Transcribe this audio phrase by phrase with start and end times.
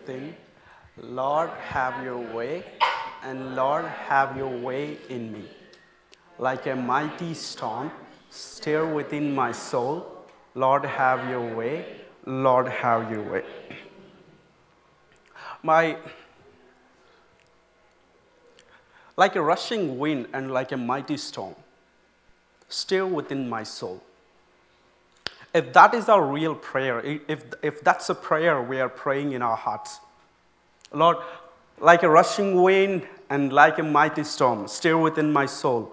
[0.00, 0.34] everything.
[0.96, 2.64] Lord, have your way,
[3.22, 5.44] and Lord, have your way in me.
[6.38, 7.90] Like a mighty storm,
[8.30, 10.06] stir within my soul.
[10.54, 11.84] Lord, have your way.
[12.26, 13.44] Lord, have your way.
[15.62, 15.96] My
[19.16, 21.54] like a rushing wind and like a mighty storm,
[22.68, 24.02] stir within my soul.
[25.52, 29.42] If that is our real prayer, if, if that's a prayer we are praying in
[29.42, 30.00] our hearts,
[30.92, 31.16] Lord,
[31.80, 35.92] like a rushing wind and like a mighty storm, stir within my soul.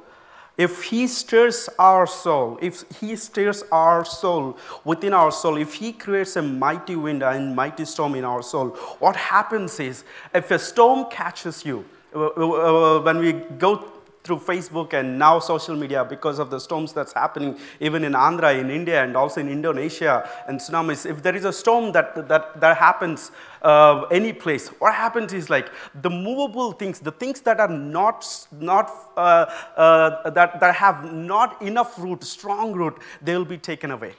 [0.58, 5.92] If He stirs our soul, if He stirs our soul within our soul, if He
[5.94, 8.70] creates a mighty wind and mighty storm in our soul,
[9.00, 13.97] what happens is if a storm catches you, when we go
[14.28, 18.60] through Facebook and now social media because of the storms that's happening even in Andhra,
[18.60, 21.10] in India, and also in Indonesia and tsunamis.
[21.10, 23.32] If there is a storm that, that, that happens
[23.62, 25.70] uh, any place, what happens is like
[26.02, 29.46] the movable things, the things that are not, not uh,
[29.78, 34.14] uh, that, that have not enough root, strong root, they will be taken away.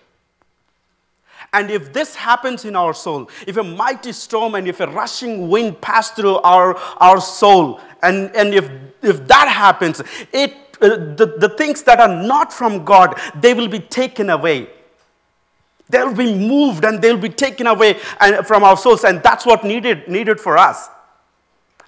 [1.53, 5.48] And if this happens in our soul, if a mighty storm and if a rushing
[5.48, 8.69] wind pass through our, our soul, and, and if,
[9.02, 13.68] if that happens, it, uh, the, the things that are not from God, they will
[13.68, 14.68] be taken away.
[15.88, 19.04] They'll be moved and they'll be taken away and, from our souls.
[19.04, 20.91] And that's what needed, needed for us.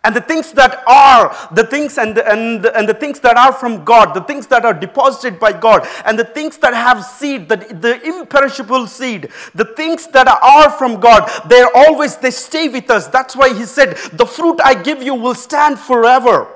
[0.02, 3.84] And the things that are, the things and and, and the things that are from
[3.84, 7.56] God, the things that are deposited by God, and the things that have seed, the,
[7.56, 13.08] the imperishable seed, the things that are from God, they're always, they stay with us.
[13.08, 16.48] That's why he said, the fruit I give you will stand forever.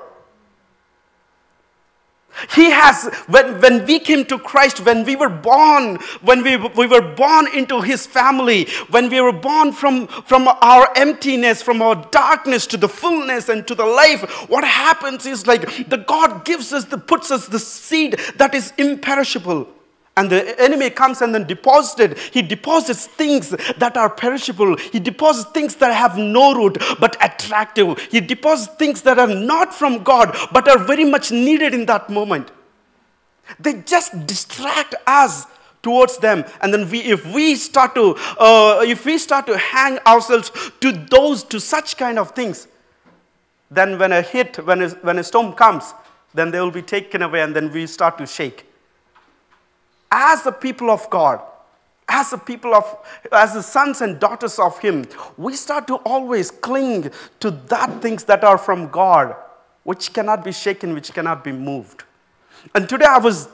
[2.53, 6.87] He has, when, when we came to Christ, when we were born, when we, we
[6.87, 11.95] were born into His family, when we were born from, from our emptiness, from our
[12.11, 16.73] darkness to the fullness and to the life, what happens is like the God gives
[16.73, 19.67] us, the, puts us the seed that is imperishable.
[20.17, 22.17] And the enemy comes and then deposits it.
[22.33, 24.77] He deposits things that are perishable.
[24.77, 27.99] He deposits things that have no root but attractive.
[28.11, 32.09] He deposits things that are not from God but are very much needed in that
[32.09, 32.51] moment.
[33.59, 35.47] They just distract us
[35.83, 39.99] towards them and then we if we start to uh, if we start to hang
[39.99, 42.67] ourselves to those to such kind of things
[43.69, 45.93] then when a hit when a, when a storm comes
[46.33, 48.65] then they will be taken away and then we start to shake
[50.11, 51.41] as the people of God,
[52.07, 52.97] as the people of,
[53.31, 55.05] as the sons and daughters of Him,
[55.37, 59.35] we start to always cling to that things that are from God,
[59.83, 62.03] which cannot be shaken, which cannot be moved.
[62.73, 63.49] And today I was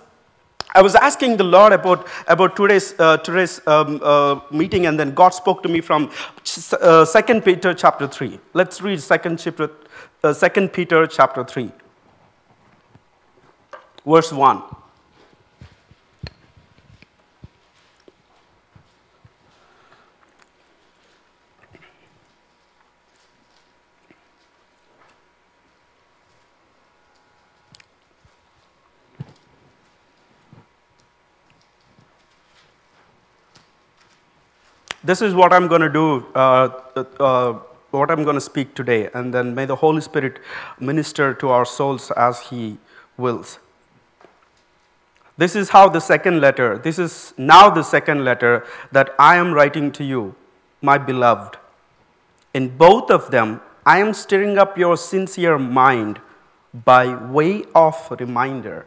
[0.73, 5.13] I was asking the Lord about, about today's, uh, today's um, uh, meeting, and then
[5.13, 6.09] God spoke to me from
[6.81, 8.39] uh, 2 Peter chapter 3.
[8.53, 9.69] Let's read 2 chapter,
[10.23, 11.71] uh, 2 Peter chapter 3,
[14.05, 14.63] verse 1.
[35.11, 36.69] This is what I'm going to do, uh,
[37.19, 37.53] uh,
[37.91, 39.09] what I'm going to speak today.
[39.13, 40.39] And then may the Holy Spirit
[40.79, 42.77] minister to our souls as He
[43.17, 43.59] wills.
[45.37, 49.53] This is how the second letter, this is now the second letter that I am
[49.53, 50.35] writing to you,
[50.81, 51.57] my beloved.
[52.53, 56.21] In both of them, I am stirring up your sincere mind
[56.85, 57.03] by
[57.37, 58.85] way of reminder.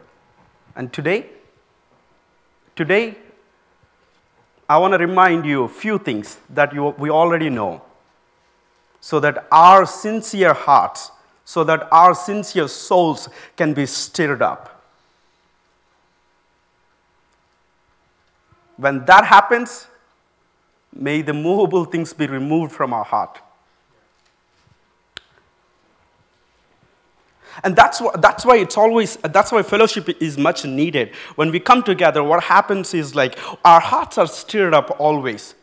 [0.75, 1.29] And today,
[2.75, 3.17] today,
[4.67, 7.81] I want to remind you a few things that you, we already know
[8.99, 11.11] so that our sincere hearts,
[11.43, 14.83] so that our sincere souls can be stirred up.
[18.77, 19.87] When that happens,
[20.91, 23.39] may the movable things be removed from our heart.
[27.63, 31.13] And that's, wh- that's why it's always, that's why fellowship is much needed.
[31.35, 35.55] When we come together, what happens is like our hearts are stirred up always.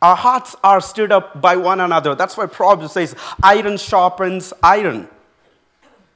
[0.00, 2.14] Our hearts are stirred up by one another.
[2.14, 5.08] That's why Proverbs says, iron sharpens iron.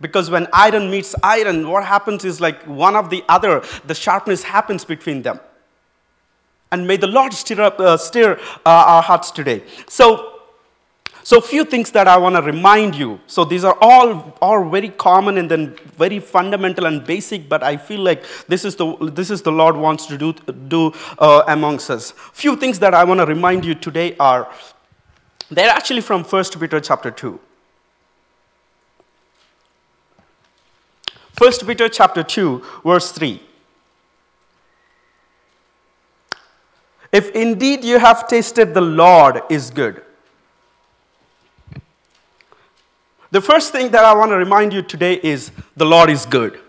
[0.01, 4.43] Because when iron meets iron, what happens is like one of the other, the sharpness
[4.43, 5.41] happens between them.
[6.71, 9.63] And may the Lord stir, up, uh, stir uh, our hearts today.
[9.89, 10.32] So,
[11.25, 13.21] so, a few things that I want to remind you.
[13.29, 17.77] So, these are all, all very common and then very fundamental and basic, but I
[17.77, 20.33] feel like this is the, this is the Lord wants to do,
[20.67, 22.13] do uh, amongst us.
[22.33, 24.51] Few things that I want to remind you today are
[25.49, 27.39] They're actually from 1 Peter chapter 2.
[31.39, 33.43] 1 Peter chapter 2, verse 3.
[37.13, 40.03] If indeed you have tasted the Lord is good.
[43.33, 46.61] The first thing that I want to remind you today is the Lord is good.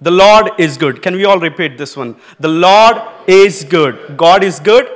[0.00, 1.00] The Lord is good.
[1.00, 2.16] Can we all repeat this one?
[2.40, 2.96] The Lord
[3.28, 4.16] is good.
[4.16, 4.88] God is good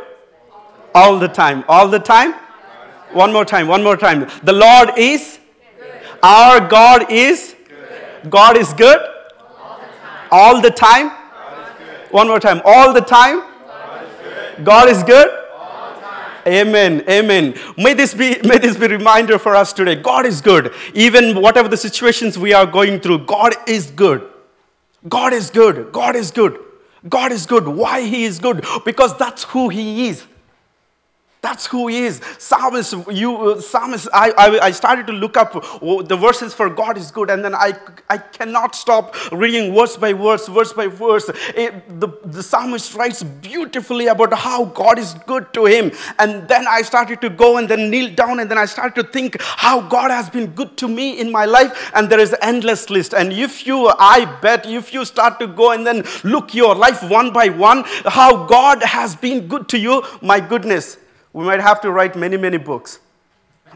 [0.97, 1.65] all the time.
[1.69, 2.35] All the time?
[3.13, 3.69] One more time.
[3.69, 4.29] One more time.
[4.43, 5.39] The Lord is
[6.25, 7.55] our God is
[8.29, 8.99] God is good
[9.61, 10.27] all the time.
[10.33, 11.11] All the time.
[12.11, 12.63] One more time.
[12.65, 13.45] All the time.
[14.65, 15.29] God is good.
[16.49, 17.05] Amen.
[17.09, 17.55] Amen.
[17.77, 19.95] May this be may this be a reminder for us today.
[19.95, 20.73] God is good.
[20.95, 24.27] Even whatever the situations we are going through, God is good.
[25.09, 25.93] God is good.
[25.93, 26.59] God is good.
[27.09, 27.69] God is good.
[27.69, 28.65] Why he is good?
[28.85, 30.25] Because that's who he is.
[31.41, 32.21] That's who he is.
[32.39, 36.99] Psalmist, you, uh, psalmist, I, I, I, started to look up the verses for God
[36.99, 37.75] is good, and then I,
[38.11, 41.31] I cannot stop reading verse by verse, verse by verse.
[41.55, 45.93] It, the, the psalmist writes beautifully about how God is good to him.
[46.19, 49.09] And then I started to go and then kneel down, and then I started to
[49.09, 52.41] think how God has been good to me in my life, and there is an
[52.43, 53.15] endless list.
[53.15, 57.01] And if you, I bet, if you start to go and then look your life
[57.09, 60.97] one by one, how God has been good to you, my goodness
[61.39, 62.99] we might have to write many, many books.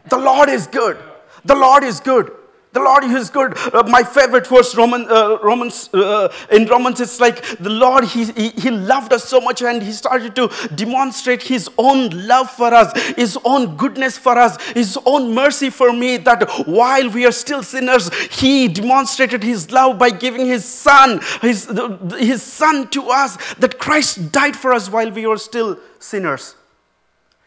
[0.09, 0.99] The Lord is good.
[1.45, 2.33] The Lord is good.
[2.73, 3.57] The Lord is good.
[3.73, 8.25] Uh, my favorite verse, Roman, uh, Romans, uh, in Romans, it's like the Lord, he,
[8.25, 12.75] he, he, loved us so much and He started to demonstrate His own love for
[12.75, 16.17] us, His own goodness for us, His own mercy for me.
[16.17, 21.71] That while we are still sinners, He demonstrated His love by giving His Son, His,
[22.19, 26.57] his Son to us, that Christ died for us while we were still sinners.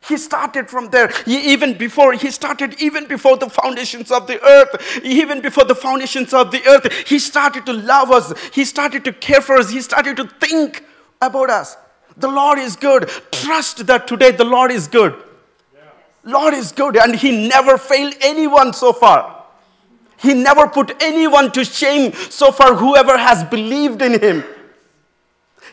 [0.08, 1.12] He started from there.
[1.26, 5.04] He, even before, he started even before the foundations of the earth.
[5.04, 8.34] Even before the foundations of the earth, he started to love us.
[8.50, 9.72] He started to care for us.
[9.72, 10.86] He started to think
[11.22, 11.76] about us.
[12.18, 13.10] The Lord is good.
[13.32, 15.22] Trust that today the Lord is good.
[15.74, 15.82] Yeah.
[16.24, 19.44] Lord is good and he never failed anyone so far.
[20.18, 24.44] He never put anyone to shame so far whoever has believed in him.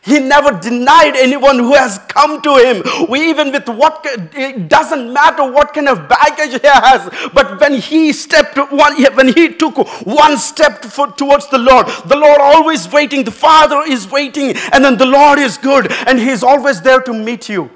[0.05, 3.09] He never denied anyone who has come to him.
[3.09, 7.75] We even with what it doesn't matter what kind of baggage he has, but when
[7.75, 12.91] he stepped one, when he took one step for, towards the Lord, the Lord always
[12.91, 13.23] waiting.
[13.23, 17.13] The Father is waiting, and then the Lord is good, and He's always there to
[17.13, 17.71] meet you.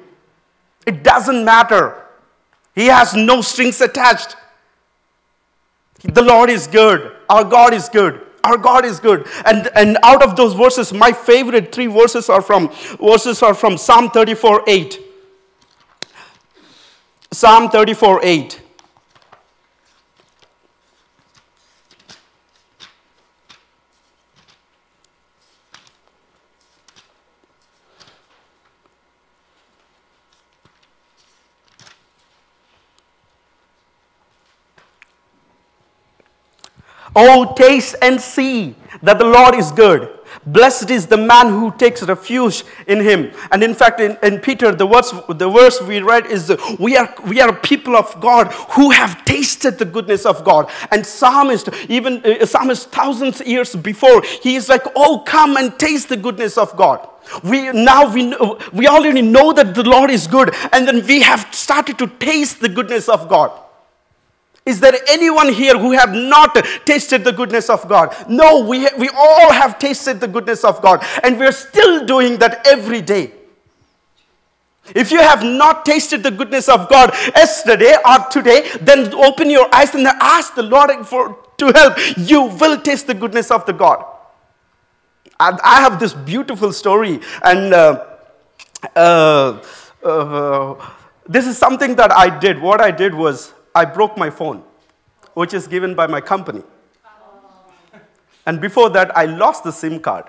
[0.84, 2.06] It doesn't matter.
[2.74, 4.34] He has no strings attached.
[6.02, 7.12] The Lord is good.
[7.28, 8.25] Our God is good.
[8.46, 9.26] Our God is good.
[9.44, 12.68] And, and out of those verses, my favorite three verses are from
[13.00, 15.00] verses are from Psalm 34 8.
[17.32, 18.62] Psalm 34 8.
[37.18, 40.12] Oh, taste and see that the Lord is good.
[40.44, 43.32] Blessed is the man who takes refuge in him.
[43.50, 47.12] And in fact, in, in Peter, the words, the verse we read is we are,
[47.26, 50.70] we are people of God who have tasted the goodness of God.
[50.90, 56.10] And psalmist, even uh, psalmist thousands years before, he is like, oh, come and taste
[56.10, 57.08] the goodness of God.
[57.42, 61.22] We now we, know, we already know that the Lord is good, and then we
[61.22, 63.50] have started to taste the goodness of God.
[64.66, 68.14] Is there anyone here who have not tasted the goodness of God?
[68.28, 72.66] No, we, we all have tasted the goodness of God, and we're still doing that
[72.66, 73.32] every day.
[74.92, 79.72] If you have not tasted the goodness of God yesterday or today, then open your
[79.72, 81.96] eyes and ask the Lord for, to help.
[82.16, 84.04] You will taste the goodness of the God.
[85.38, 88.04] And I have this beautiful story, and uh,
[88.96, 89.62] uh,
[90.02, 90.90] uh,
[91.28, 92.60] this is something that I did.
[92.60, 94.64] What I did was I broke my phone,
[95.34, 96.62] which is given by my company.
[98.46, 100.24] And before that, I lost the SIM card.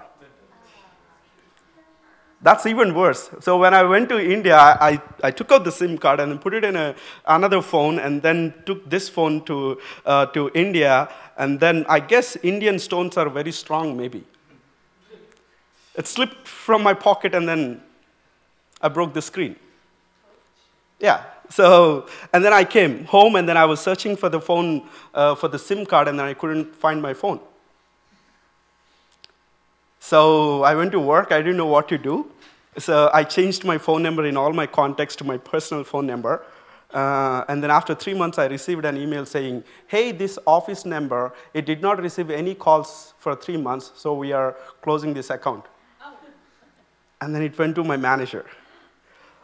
[2.42, 3.30] That's even worse.
[3.40, 6.54] So when I went to India, I, I took out the SIM card and put
[6.54, 6.94] it in a,
[7.26, 11.10] another phone and then took this phone to, uh, to India.
[11.38, 14.26] And then I guess Indian stones are very strong, maybe.
[15.96, 17.82] It slipped from my pocket and then
[18.82, 19.56] I broke the screen.
[21.00, 24.88] Yeah, so, and then I came home and then I was searching for the phone,
[25.14, 27.40] uh, for the SIM card, and then I couldn't find my phone.
[30.00, 32.32] So I went to work, I didn't know what to do.
[32.78, 36.44] So I changed my phone number in all my contacts to my personal phone number.
[36.94, 41.34] Uh, and then after three months, I received an email saying, hey, this office number,
[41.54, 45.66] it did not receive any calls for three months, so we are closing this account.
[47.20, 48.46] And then it went to my manager.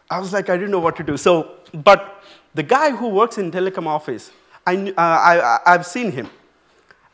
[0.09, 1.17] I was like, I didn't know what to do.
[1.17, 4.31] So, but the guy who works in telecom office,
[4.65, 6.29] I, uh, I- I've seen him.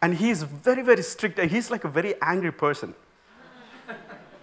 [0.02, 1.40] And he's very, very strict.
[1.40, 2.94] He's like a very angry person.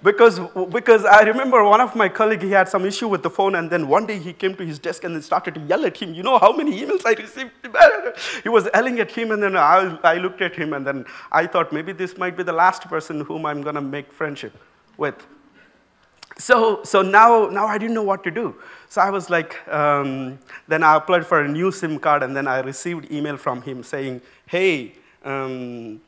[0.03, 0.39] Because,
[0.71, 3.69] because I remember one of my colleagues, he had some issue with the phone, and
[3.71, 6.15] then one day he came to his desk and then started to yell at him.
[6.15, 7.51] You know how many emails I received?
[8.43, 11.47] He was yelling at him, and then I, I looked at him, and then I
[11.47, 14.53] thought maybe this might be the last person whom I'm going to make friendship
[14.97, 15.27] with.
[16.39, 18.55] So, so now, now I didn't know what to do.
[18.89, 20.39] So I was like, um,
[20.69, 23.83] then I applied for a new SIM card, and then I received email from him
[23.83, 24.93] saying, hey,
[25.25, 26.01] um,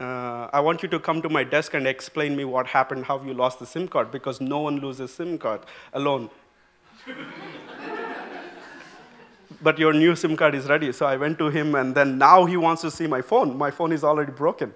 [0.00, 3.22] uh, I want you to come to my desk and explain me what happened, how
[3.22, 5.60] you lost the SIM card, because no one loses SIM card
[5.92, 6.30] alone.
[9.62, 10.92] but your new SIM card is ready.
[10.92, 13.56] So I went to him, and then now he wants to see my phone.
[13.56, 14.74] My phone is already broken.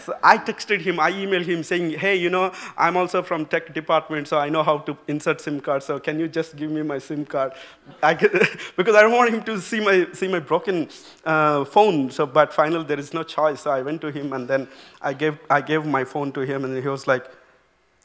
[0.00, 3.72] So I texted him, I emailed him saying, hey, you know, I'm also from tech
[3.72, 5.82] department, so I know how to insert SIM card.
[5.82, 7.52] So can you just give me my SIM card?
[8.02, 8.14] I
[8.76, 10.88] because I don't want him to see my, see my broken
[11.24, 12.10] uh, phone.
[12.10, 13.60] So, but finally, there is no choice.
[13.60, 14.68] So I went to him, and then
[15.00, 17.26] I gave, I gave my phone to him, and he was like,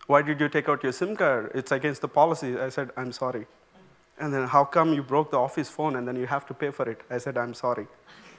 [0.06, 1.52] why did you take out your SIM card?
[1.56, 2.60] It's against the policy.
[2.60, 3.48] I said, I'm sorry.
[4.20, 6.70] And then, how come you broke the office phone and then you have to pay
[6.70, 7.02] for it?
[7.10, 7.88] I said, I'm sorry.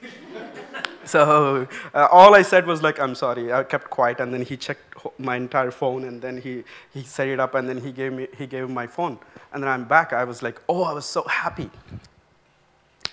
[1.05, 3.51] so uh, all I said was like, I'm sorry.
[3.53, 7.27] I kept quiet, and then he checked my entire phone, and then he, he set
[7.27, 9.17] it up, and then he gave me he gave my phone,
[9.51, 10.13] and then I'm back.
[10.13, 11.69] I was like, oh, I was so happy.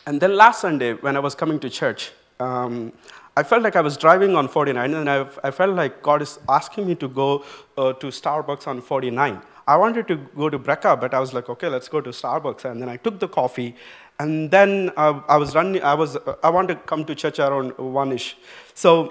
[0.06, 2.92] And then last Sunday, when I was coming to church, um,
[3.36, 6.38] I felt like I was driving on 49, and I, I felt like God is
[6.48, 7.44] asking me to go
[7.76, 9.40] uh, to Starbucks on 49.
[9.66, 12.64] I wanted to go to Brecca, but I was like, okay, let's go to Starbucks.
[12.64, 13.76] And then I took the coffee,
[14.20, 15.82] and then I was running.
[15.82, 18.36] I was I wanted to come to church around one ish.
[18.74, 19.10] So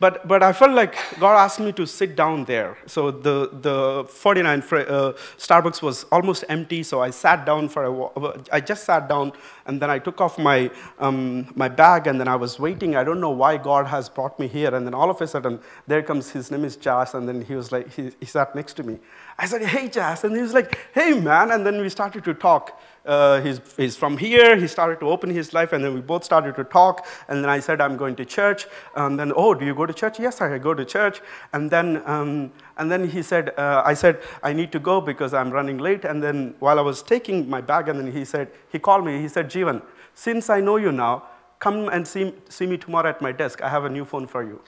[0.00, 2.76] but, but I felt like God asked me to sit down there.
[2.86, 7.84] So the, the 49 fr- uh, Starbucks was almost empty, so I sat down for
[7.84, 8.36] a while.
[8.52, 9.32] I just sat down,
[9.66, 12.96] and then I took off my, um, my bag, and then I was waiting.
[12.96, 14.74] I don't know why God has brought me here.
[14.74, 17.54] And then all of a sudden, there comes, his name is Jas, and then he
[17.54, 18.98] was like, he, he sat next to me.
[19.38, 20.24] I said, hey, Jas.
[20.24, 21.50] And he was like, hey, man.
[21.50, 22.80] And then we started to talk.
[23.04, 24.56] Uh, he's, he's from here.
[24.56, 27.06] He started to open his life, and then we both started to talk.
[27.28, 28.66] And then I said, I'm going to church.
[28.96, 30.18] And then, oh, do you go to church?
[30.18, 31.20] Yes, I go to church.
[31.52, 35.34] And then, um, and then he said, uh, I said, I need to go because
[35.34, 36.04] I'm running late.
[36.04, 39.20] And then while I was taking my bag, and then he said, he called me.
[39.20, 39.82] He said, Jeevan,
[40.14, 41.24] since I know you now,
[41.58, 43.62] come and see, see me tomorrow at my desk.
[43.62, 44.60] I have a new phone for you.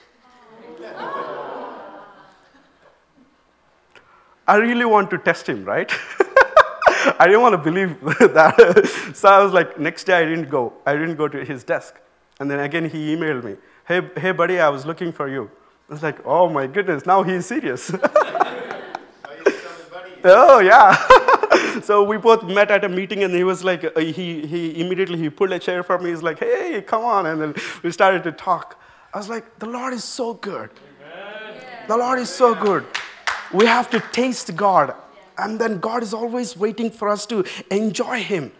[4.47, 5.91] I really want to test him, right?
[7.19, 7.99] I didn't want to believe
[8.33, 9.11] that.
[9.13, 10.73] so I was like, next day I didn't go.
[10.85, 11.99] I didn't go to his desk.
[12.39, 15.49] And then again he emailed me, hey, hey buddy, I was looking for you.
[15.89, 17.91] I was like, oh my goodness, now he's serious.
[20.23, 21.81] oh yeah.
[21.81, 25.17] so we both met at a meeting and he was like, uh, he, he immediately
[25.17, 26.09] he pulled a chair for me.
[26.09, 27.25] He's like, hey, come on.
[27.25, 28.79] And then we started to talk.
[29.13, 30.69] I was like, the Lord is so good.
[31.87, 32.85] The Lord is so good.
[33.53, 34.95] We have to taste God.
[35.37, 38.51] And then God is always waiting for us to enjoy Him.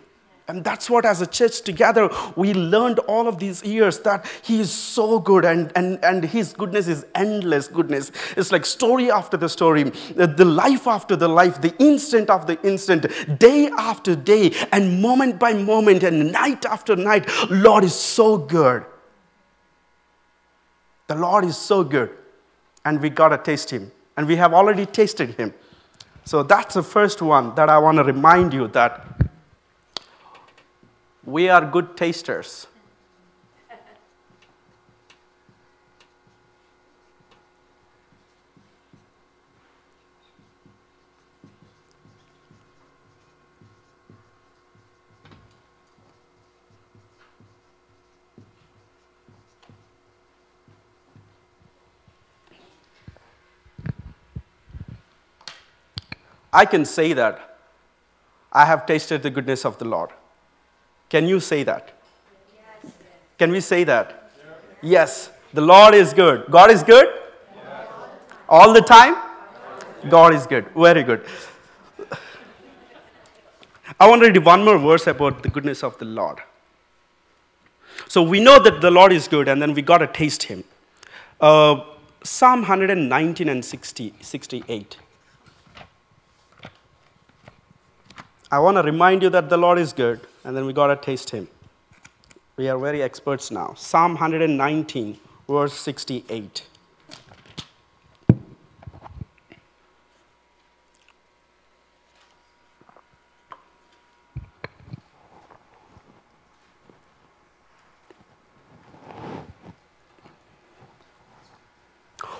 [0.50, 4.62] And that's what, as a church together, we learned all of these years that He
[4.62, 8.14] is so good and, and, and His goodness is endless goodness.
[8.38, 12.66] It's like story after the story, the life after the life, the instant after the
[12.66, 13.08] instant,
[13.40, 17.30] day after day, and moment by moment, and night after night.
[17.50, 18.86] Lord is so good.
[21.08, 22.12] The Lord is so good.
[22.86, 23.92] And we got to taste Him.
[24.18, 25.54] And we have already tasted Him.
[26.26, 29.06] So that's the first one that I want to remind you that
[31.24, 32.68] we are good tasters.
[56.62, 57.60] I can say that
[58.52, 60.10] I have tasted the goodness of the Lord.
[61.08, 61.94] Can you say that?
[63.38, 64.32] Can we say that?
[64.82, 66.46] Yes, the Lord is good.
[66.50, 67.08] God is good?
[68.50, 69.16] All the time?
[70.10, 70.66] God is good.
[70.76, 71.24] Very good.
[74.00, 76.40] I want to read one more verse about the goodness of the Lord.
[78.08, 80.64] So we know that the Lord is good, and then we got to taste Him.
[81.40, 81.82] Uh,
[82.24, 84.98] Psalm 119 and 60, 68.
[88.50, 90.96] I want to remind you that the Lord is good, and then we got to
[90.96, 91.50] taste Him.
[92.56, 93.74] We are very experts now.
[93.76, 96.66] Psalm 119, verse 68.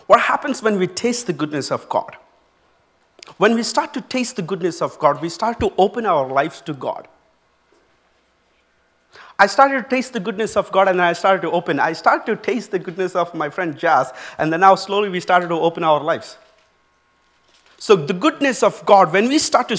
[0.06, 2.16] What happens when we taste the goodness of God?
[3.38, 6.62] When we start to taste the goodness of God, we start to open our lives
[6.62, 7.08] to God.
[9.40, 11.80] I started to taste the goodness of God and I started to open.
[11.80, 15.20] I started to taste the goodness of my friend Jazz, and then now slowly we
[15.20, 16.38] started to open our lives.
[17.80, 19.78] So, the goodness of God, when we start to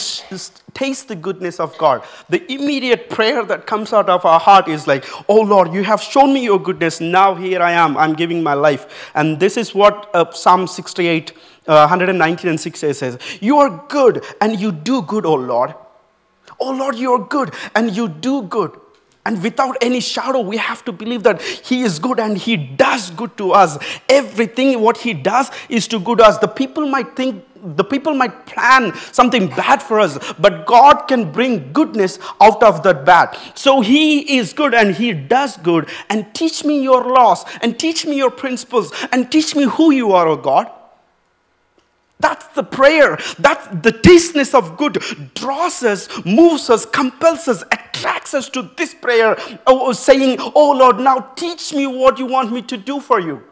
[0.73, 4.87] taste the goodness of God, the immediate prayer that comes out of our heart is
[4.87, 7.01] like, Oh Lord, you have shown me your goodness.
[7.01, 7.97] Now here I am.
[7.97, 9.11] I'm giving my life.
[9.17, 11.33] And this is what uh, Psalm 68,
[11.69, 15.75] uh, 119 and 6 says You are good and you do good, O Lord.
[16.59, 18.73] Oh Lord, you are good and you do good.
[19.27, 23.11] And without any shadow, we have to believe that He is good and He does
[23.11, 23.77] good to us.
[24.09, 26.39] Everything what He does is to good us.
[26.39, 27.45] The people might think,
[27.77, 32.83] the people might plan something bad for us, but God can bring goodness out of
[32.85, 33.37] that bad.
[33.55, 35.91] So He is good and He does good.
[36.09, 40.13] And teach me your laws and teach me your principles and teach me who you
[40.13, 40.73] are, O God.
[42.21, 43.19] That's the prayer.
[43.39, 45.03] That's the tasteness of good
[45.35, 50.99] draws us, moves us, compels us, attracts us to this prayer, oh, saying, Oh Lord,
[50.99, 53.45] now teach me what you want me to do for you.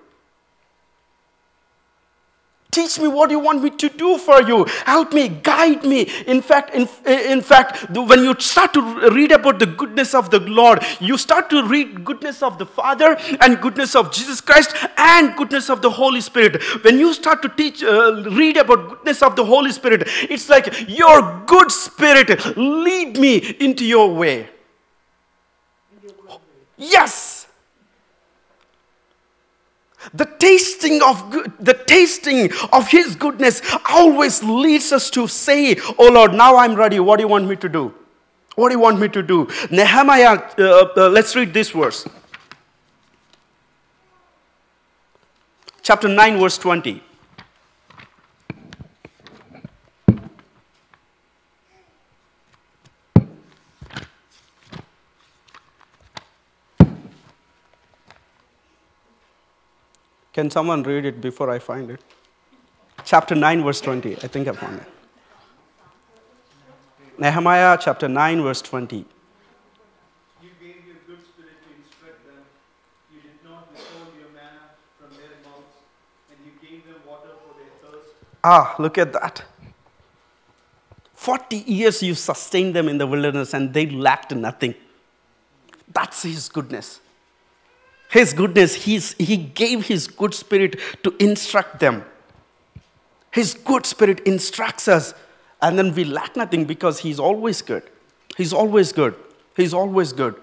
[2.77, 4.67] Teach me what you want me to do for you.
[4.85, 6.03] Help me, guide me.
[6.27, 10.41] In fact, in, in fact, when you start to read about the goodness of the
[10.41, 15.35] Lord, you start to read goodness of the Father and goodness of Jesus Christ and
[15.37, 16.63] goodness of the Holy Spirit.
[16.85, 20.87] When you start to teach, uh, read about goodness of the Holy Spirit, it's like
[20.87, 24.51] your good spirit lead me into your way.
[26.77, 27.36] Yes.
[30.15, 36.11] The tasting of good, the tasting of his goodness always leads us to say, Oh
[36.13, 37.01] Lord, now I'm ready.
[37.01, 37.95] What do you want me to do?
[38.55, 39.49] What do you want me to do?
[39.71, 42.07] Nehemiah, uh, uh, let's read this verse.
[45.83, 47.03] Chapter 9, verse 20.
[60.37, 61.99] Can someone read it before I find it?
[63.07, 64.17] Chapter 9, verse 20.
[64.17, 64.89] I think I found it.
[67.19, 68.97] Nehemiah chapter 9, verse 20.
[68.97, 69.05] You
[70.61, 72.45] gave your good spirit to instruct them.
[73.15, 75.73] You did not withhold your manna from their mouths,
[76.29, 78.13] and you gave them water for their thirst.
[78.45, 79.43] Ah, look at that.
[81.15, 84.75] 40 years you sustained them in the wilderness and they lacked nothing.
[85.91, 87.01] That's his goodness.
[88.11, 92.05] His goodness, he's, He gave His good spirit to instruct them.
[93.31, 95.15] His good spirit instructs us,
[95.61, 97.83] and then we lack nothing because He's always good.
[98.37, 99.15] He's always good.
[99.57, 100.37] He's always good.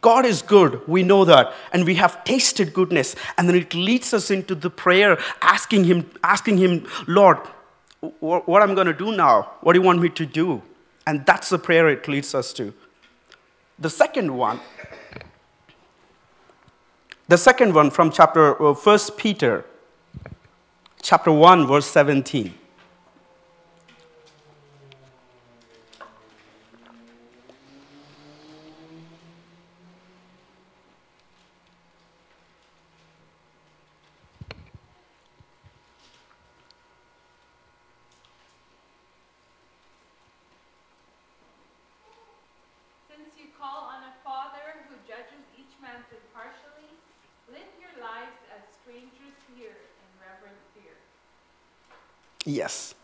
[0.00, 4.14] God is good, we know that, and we have tasted goodness, and then it leads
[4.14, 7.38] us into the prayer, asking Him, asking Him, Lord,
[8.20, 9.52] what I'm going to do now?
[9.60, 10.62] What do you want me to do?
[11.06, 12.72] And that's the prayer it leads us to.
[13.78, 14.60] The second one
[17.28, 19.64] the second one from chapter uh, 1 Peter,
[21.00, 22.54] chapter 1, verse 17.
[52.44, 52.94] Yes.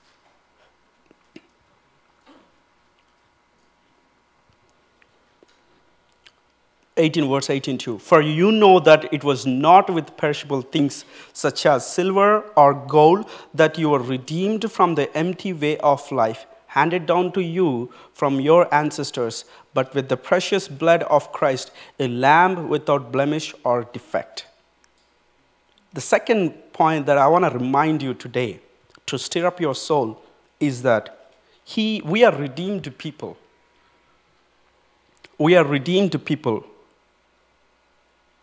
[6.97, 7.99] Eighteen verse eighteen two.
[7.99, 13.31] For you know that it was not with perishable things such as silver or gold
[13.55, 18.41] that you were redeemed from the empty way of life handed down to you from
[18.41, 24.47] your ancestors, but with the precious blood of Christ, a lamb without blemish or defect.
[25.95, 28.61] The second point that I want to remind you today
[29.09, 30.21] to stir up your soul
[30.61, 31.33] is that
[31.65, 33.37] he, we are redeemed people.
[35.37, 36.65] We are redeemed people.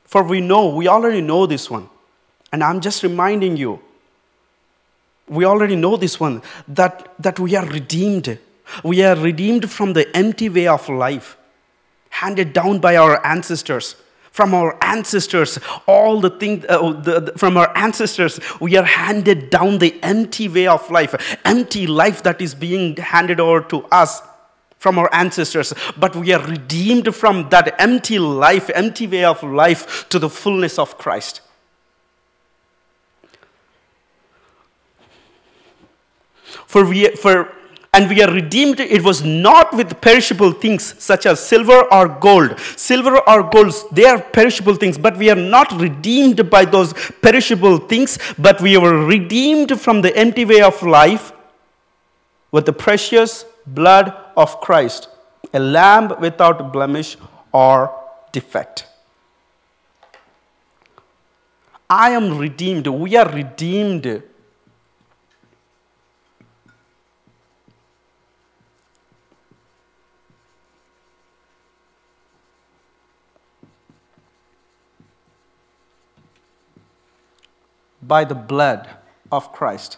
[0.04, 1.90] For we know, we already know this one.
[2.52, 3.80] And I'm just reminding you,
[5.28, 8.38] we already know this one, that, that we are redeemed.
[8.84, 11.38] We are redeemed from the empty way of life
[12.10, 13.96] handed down by our ancestors.
[14.36, 19.50] From our ancestors, all the things uh, the, the, from our ancestors, we are handed
[19.50, 24.22] down the empty way of life, empty life that is being handed over to us
[24.78, 25.74] from our ancestors.
[25.96, 30.78] But we are redeemed from that empty life, empty way of life to the fullness
[30.78, 31.40] of Christ.
[36.68, 37.54] For we, for
[37.96, 42.60] and we are redeemed it was not with perishable things such as silver or gold.
[42.76, 47.78] Silver or gold they are perishable things but we are not redeemed by those perishable
[47.78, 51.32] things but we were redeemed from the empty way of life
[52.52, 55.10] with the precious blood of Christ
[55.54, 57.18] a lamb without blemish
[57.52, 57.94] or
[58.32, 58.86] defect.
[61.90, 62.88] I am redeemed.
[62.88, 64.24] We are redeemed
[78.08, 78.88] by the blood
[79.32, 79.98] of Christ.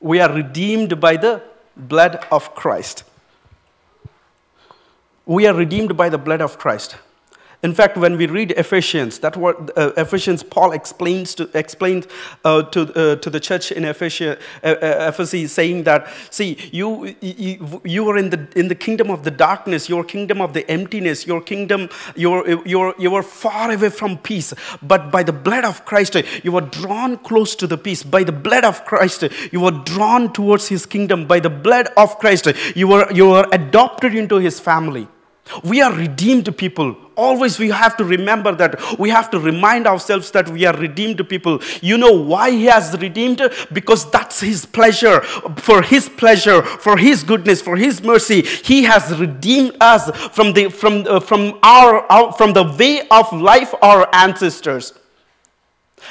[0.00, 1.42] We are redeemed by the
[1.76, 3.04] blood of Christ.
[5.24, 6.96] We are redeemed by the blood of Christ.
[7.62, 12.06] In fact, when we read Ephesians, that what uh, Ephesians Paul explains to explained
[12.44, 13.94] uh, to uh, to the church in uh,
[14.62, 19.24] uh, Ephesus, saying that see you, you you are in the in the kingdom of
[19.24, 24.18] the darkness, your kingdom of the emptiness, your kingdom you're you're you far away from
[24.18, 24.52] peace.
[24.82, 28.02] But by the blood of Christ, you are drawn close to the peace.
[28.02, 31.26] By the blood of Christ, you are drawn towards His kingdom.
[31.26, 35.08] By the blood of Christ, you are you are adopted into His family.
[35.62, 36.96] We are redeemed people.
[37.14, 38.98] Always we have to remember that.
[38.98, 41.62] We have to remind ourselves that we are redeemed people.
[41.80, 43.40] You know why He has redeemed?
[43.72, 45.20] Because that's His pleasure.
[45.56, 50.68] For His pleasure, for His goodness, for His mercy, He has redeemed us from the,
[50.68, 54.92] from, uh, from, our, our, from the way of life our ancestors.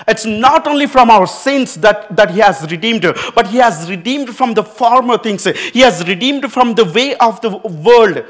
[0.07, 3.03] It's not only from our sins that, that He has redeemed,
[3.35, 5.43] but He has redeemed from the former things.
[5.43, 8.25] He has redeemed from the way of the world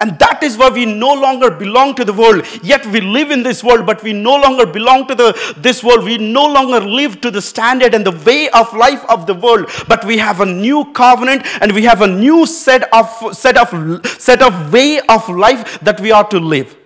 [0.00, 2.46] and that is why we no longer belong to the world.
[2.62, 6.04] Yet we live in this world, but we no longer belong to the, this world.
[6.04, 9.68] We no longer live to the standard and the way of life of the world.
[9.88, 14.06] But we have a new covenant and we have a new set of, set of,
[14.06, 16.76] set of way of life that we are to live.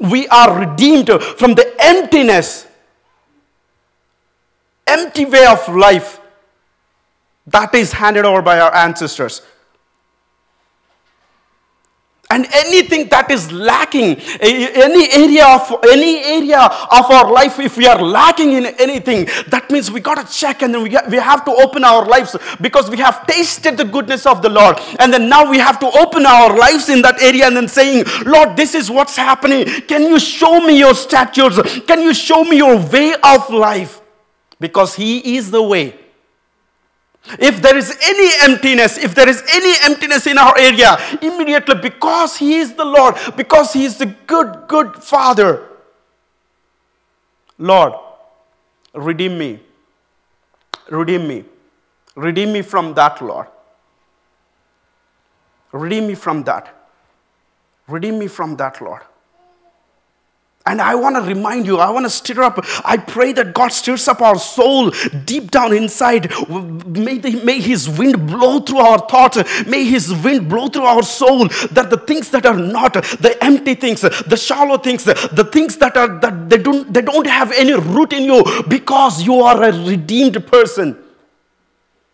[0.00, 2.68] We are redeemed from the emptiness,
[4.86, 6.20] empty way of life
[7.48, 9.42] that is handed over by our ancestors
[12.30, 17.86] and anything that is lacking any area of any area of our life if we
[17.86, 21.44] are lacking in anything that means we got to check and then we, we have
[21.44, 24.78] to open our lives because we have tasted the goodness of the lord.
[24.98, 28.04] And then now we have to open our lives in that area and then saying
[28.26, 29.64] lord this is what's happening.
[29.82, 31.58] Can you show me your statutes?
[31.86, 34.00] Can you show me your way of life?
[34.60, 36.07] Because he is the way
[37.38, 42.36] if there is any emptiness, if there is any emptiness in our area, immediately because
[42.36, 45.68] He is the Lord, because He is the good, good Father,
[47.58, 47.92] Lord,
[48.94, 49.60] redeem me.
[50.88, 51.44] Redeem me.
[52.14, 53.48] Redeem me from that, Lord.
[55.72, 56.74] Redeem me from that.
[57.86, 59.02] Redeem me from that, Lord.
[60.68, 62.62] And I want to remind you, I want to stir up.
[62.84, 64.90] I pray that God stirs up our soul
[65.24, 66.30] deep down inside.
[66.50, 69.38] May, the, may His wind blow through our thoughts.
[69.66, 71.48] May His wind blow through our soul.
[71.72, 75.96] That the things that are not, the empty things, the shallow things, the things that
[75.96, 79.72] are that they don't they don't have any root in you because you are a
[79.72, 80.98] redeemed person.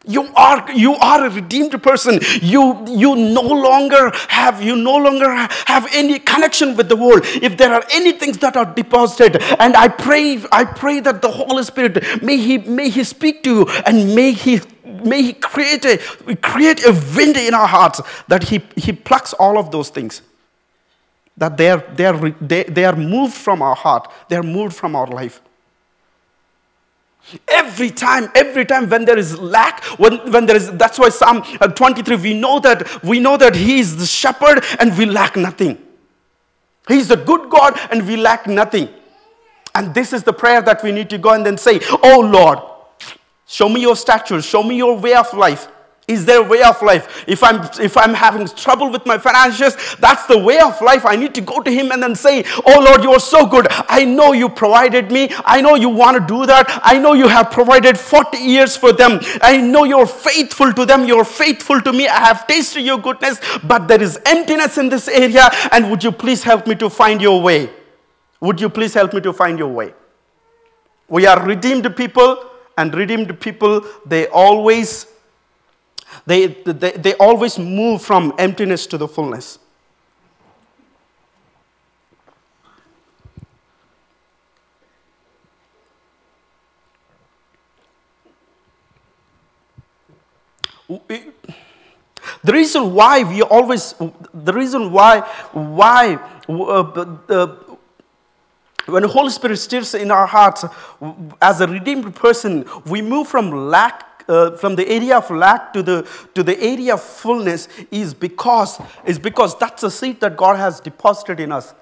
[0.06, 2.20] You are, you are a redeemed person.
[2.42, 5.30] You, you no longer have, you no longer
[5.66, 7.22] have any connection with the world.
[7.24, 11.30] If there are any things that are deposited, and I pray, I pray that the
[11.30, 15.84] Holy Spirit, may He, may He speak to you and may He may he create
[15.84, 15.98] a
[16.36, 20.22] create a wind in our hearts that he, he plucks all of those things
[21.36, 24.74] that they are, they, are, they, they are moved from our heart they are moved
[24.74, 25.40] from our life
[27.48, 31.42] Every time, every time when there is lack, when, when there is, that's why Psalm
[31.60, 35.36] uh, 23, we know that, we know that He is the shepherd and we lack
[35.36, 35.78] nothing.
[36.86, 38.88] He is a good God and we lack nothing.
[39.74, 42.58] And this is the prayer that we need to go and then say, Oh Lord,
[43.46, 45.68] show me your statutes, show me your way of life.
[46.06, 47.24] Is their way of life.
[47.26, 51.06] If I'm if I'm having trouble with my finances, that's the way of life.
[51.06, 53.66] I need to go to him and then say, "Oh Lord, you are so good.
[53.88, 55.30] I know you provided me.
[55.44, 56.80] I know you want to do that.
[56.82, 59.20] I know you have provided 40 years for them.
[59.40, 61.06] I know you're faithful to them.
[61.06, 62.08] You're faithful to me.
[62.08, 66.12] I have tasted your goodness, but there is emptiness in this area and would you
[66.12, 67.70] please help me to find your way?
[68.40, 69.94] Would you please help me to find your way?"
[71.08, 72.44] We are redeemed people
[72.76, 75.06] and redeemed people they always
[76.26, 79.58] they, they, they always move from emptiness to the fullness.
[92.44, 93.94] The reason why we always,
[94.34, 95.20] the reason why,
[95.52, 97.46] why, uh,
[98.86, 100.64] when the Holy Spirit stirs in our hearts,
[101.40, 105.82] as a redeemed person, we move from lack uh, from the area of lack to
[105.82, 110.56] the, to the area of fullness is because, is because that's a seed that God
[110.56, 111.74] has deposited in us.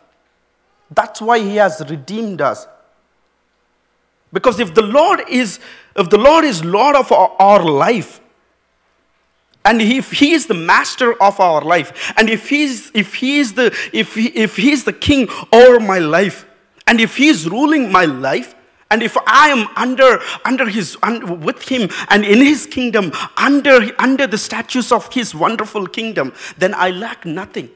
[0.91, 2.67] That's why He has redeemed us.
[4.33, 5.61] Because if the Lord is,
[5.97, 8.21] if the Lord is Lord of our, our life,
[9.65, 13.53] and if he is the master of our life, and if he's if he is
[13.53, 16.47] the if he, if he is the king over my life,
[16.87, 18.57] and if he is ruling my life,
[18.93, 24.27] and if I am under, under his, with him and in his kingdom, under, under
[24.27, 27.71] the statues of his wonderful kingdom, then I lack nothing.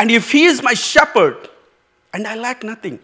[0.00, 1.48] And if he is my shepherd,
[2.12, 2.98] and I lack nothing.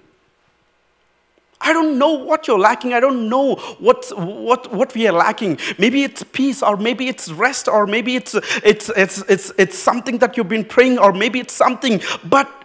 [1.60, 2.92] I don't know what you're lacking.
[2.92, 5.58] I don't know what, what, what we are lacking.
[5.78, 10.18] Maybe it's peace, or maybe it's rest, or maybe it's, it's, it's, it's, it's something
[10.18, 12.00] that you've been praying, or maybe it's something.
[12.24, 12.63] But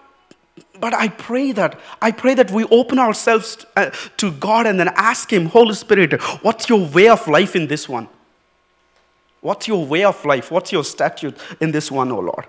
[0.79, 4.89] but I pray that, I pray that we open ourselves uh, to God and then
[4.95, 8.07] ask Him, Holy Spirit, what's your way of life in this one?
[9.41, 10.51] What's your way of life?
[10.51, 12.45] What's your statute in this one, oh Lord?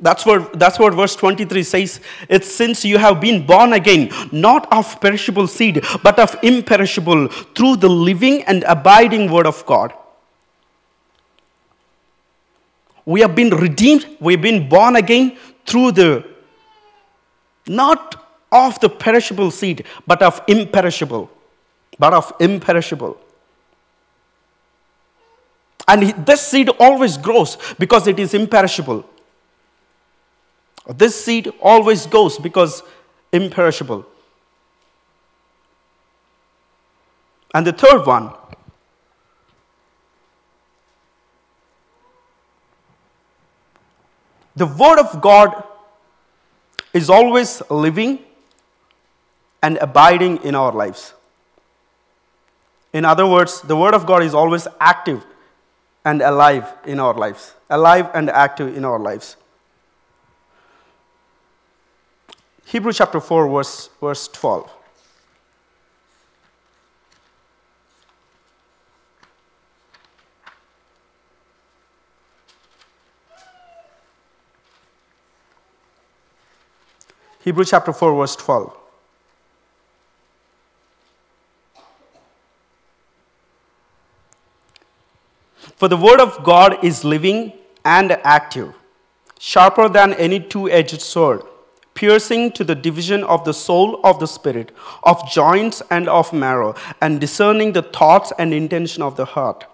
[0.00, 2.00] That's what, that's what verse 23 says.
[2.28, 7.76] It's since you have been born again, not of perishable seed, but of imperishable, through
[7.76, 9.92] the living and abiding word of God.
[13.04, 16.26] We have been redeemed, we've been born again through the,
[17.66, 21.30] not of the perishable seed, but of imperishable.
[21.98, 23.18] But of imperishable.
[25.88, 29.08] And this seed always grows because it is imperishable.
[30.88, 32.82] This seed always goes because
[33.30, 34.06] imperishable.
[37.54, 38.32] And the third one,
[44.56, 45.62] the Word of God
[46.94, 48.20] is always living
[49.62, 51.12] and abiding in our lives.
[52.92, 55.24] In other words, the Word of God is always active
[56.04, 57.54] and alive in our lives.
[57.68, 59.36] Alive and active in our lives.
[62.68, 64.70] Hebrew chapter 4, verse, verse 12.
[77.40, 78.76] Hebrew chapter 4, verse 12.
[85.76, 87.54] For the word of God is living
[87.86, 88.74] and active,
[89.38, 91.40] sharper than any two edged sword
[91.98, 94.70] piercing to the division of the soul of the spirit,
[95.02, 99.64] of joints and of marrow, and discerning the thoughts and intention of the heart.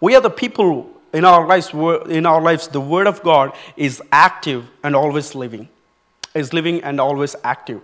[0.00, 1.74] We are the people in our lives,
[2.08, 5.68] in our lives, the Word of God is active and always living,
[6.34, 7.82] is living and always active.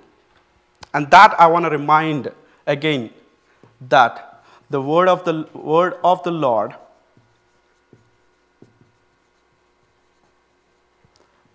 [0.94, 2.32] And that I want to remind
[2.66, 3.10] again
[3.90, 6.74] that the word of the word of the Lord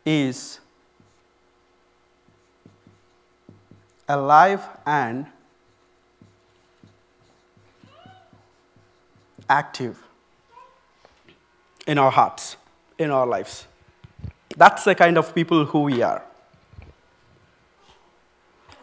[0.06, 0.60] is
[4.08, 5.26] alive and
[9.50, 9.98] active
[11.88, 12.58] in our hearts,
[12.98, 13.68] in our lives.
[14.56, 16.24] That's the kind of people who we are.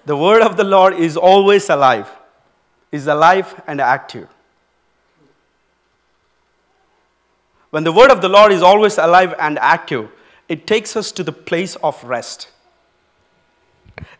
[0.06, 2.10] The word of the Lord is always alive,
[2.90, 4.28] is alive and active.
[7.70, 10.10] When the word of the Lord is always alive and active,
[10.50, 12.48] it takes us to the place of rest.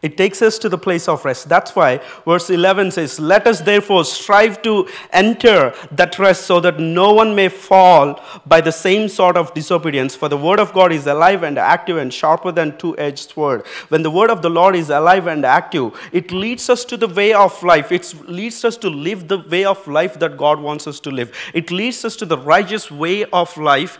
[0.00, 1.48] It takes us to the place of rest.
[1.48, 6.78] That's why verse 11 says, Let us therefore strive to enter that rest so that
[6.78, 10.14] no one may fall by the same sort of disobedience.
[10.14, 13.66] For the word of God is alive and active and sharper than two edged sword.
[13.88, 17.08] When the word of the Lord is alive and active, it leads us to the
[17.08, 17.90] way of life.
[17.90, 21.36] It leads us to live the way of life that God wants us to live.
[21.52, 23.98] It leads us to the righteous way of life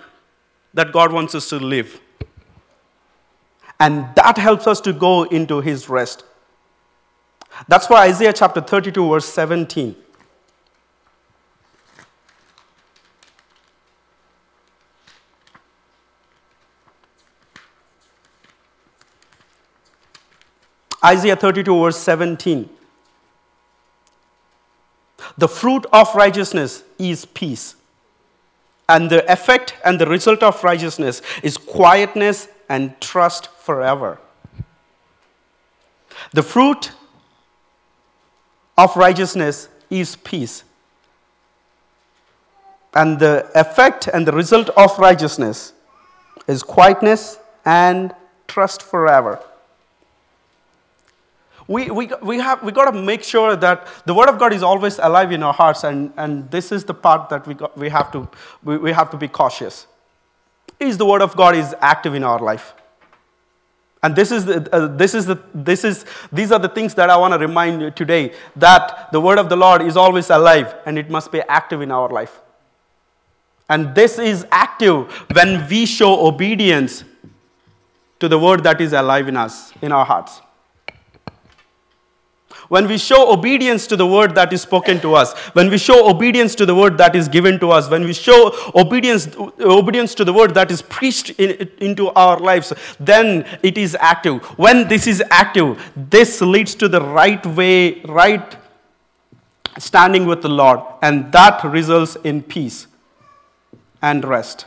[0.75, 2.01] that God wants us to live.
[3.81, 6.23] And that helps us to go into his rest.
[7.67, 9.97] That's why Isaiah chapter 32, verse 17.
[21.03, 22.69] Isaiah 32, verse 17.
[25.39, 27.77] The fruit of righteousness is peace.
[28.87, 34.19] And the effect and the result of righteousness is quietness and trust forever.
[36.33, 36.93] The fruit
[38.79, 40.63] of righteousness is peace.
[42.95, 45.73] And the effect and the result of righteousness
[46.47, 48.15] is quietness and
[48.47, 49.41] trust forever.
[51.67, 54.63] We, we, we, have, we got to make sure that the Word of God is
[54.63, 57.89] always alive in our hearts, and, and this is the part that we, got, we,
[57.89, 58.29] have to,
[58.63, 59.87] we, we have to be cautious
[60.81, 62.75] is the word of God is active in our life.
[64.03, 67.11] And this is, the, uh, this is the, this is, these are the things that
[67.11, 70.75] I want to remind you today that the word of the Lord is always alive
[70.87, 72.41] and it must be active in our life.
[73.69, 77.05] And this is active when we show obedience
[78.19, 80.41] to the word that is alive in us, in our hearts
[82.71, 86.09] when we show obedience to the word that is spoken to us, when we show
[86.09, 89.27] obedience to the word that is given to us, when we show obedience,
[89.59, 94.45] obedience to the word that is preached in, into our lives, then it is active.
[94.57, 98.57] When this is active, this leads to the right way, right
[99.77, 102.87] standing with the Lord, and that results in peace
[104.01, 104.67] and rest.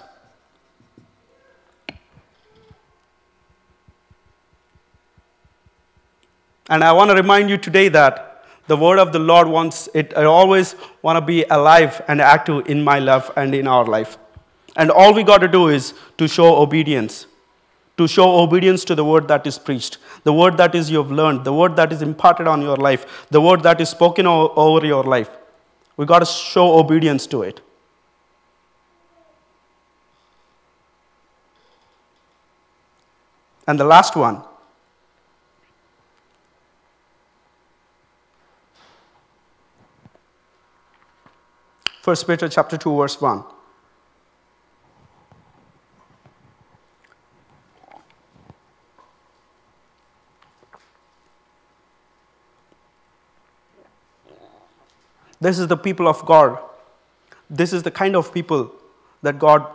[6.70, 10.14] And I want to remind you today that the word of the Lord wants it,
[10.16, 14.18] I always want to be alive and active in my life and in our life.
[14.76, 17.28] And all we got to do is to show obedience.
[17.98, 21.44] To show obedience to the word that is preached, the word that is you've learned,
[21.44, 25.04] the word that is imparted on your life, the word that is spoken over your
[25.04, 25.30] life.
[25.96, 27.62] We got to show obedience to it.
[33.68, 34.44] And the last one
[42.04, 43.46] First Peter chapter 2 verse 1.
[55.40, 56.60] This is the people of God.
[57.50, 58.70] This is the kind of people
[59.22, 59.66] that God,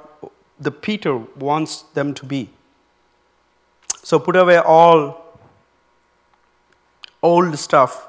[0.60, 2.50] the Peter, wants them to be.
[4.02, 5.40] So put away all
[7.22, 8.06] old stuff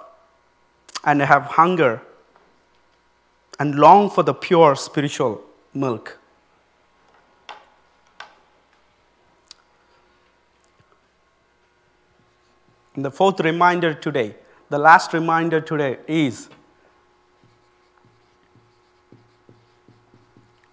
[1.06, 2.02] and have hunger
[3.60, 5.42] and long for the pure spiritual
[5.74, 6.18] milk.
[12.96, 14.36] And the fourth reminder today,
[14.70, 16.50] the last reminder today is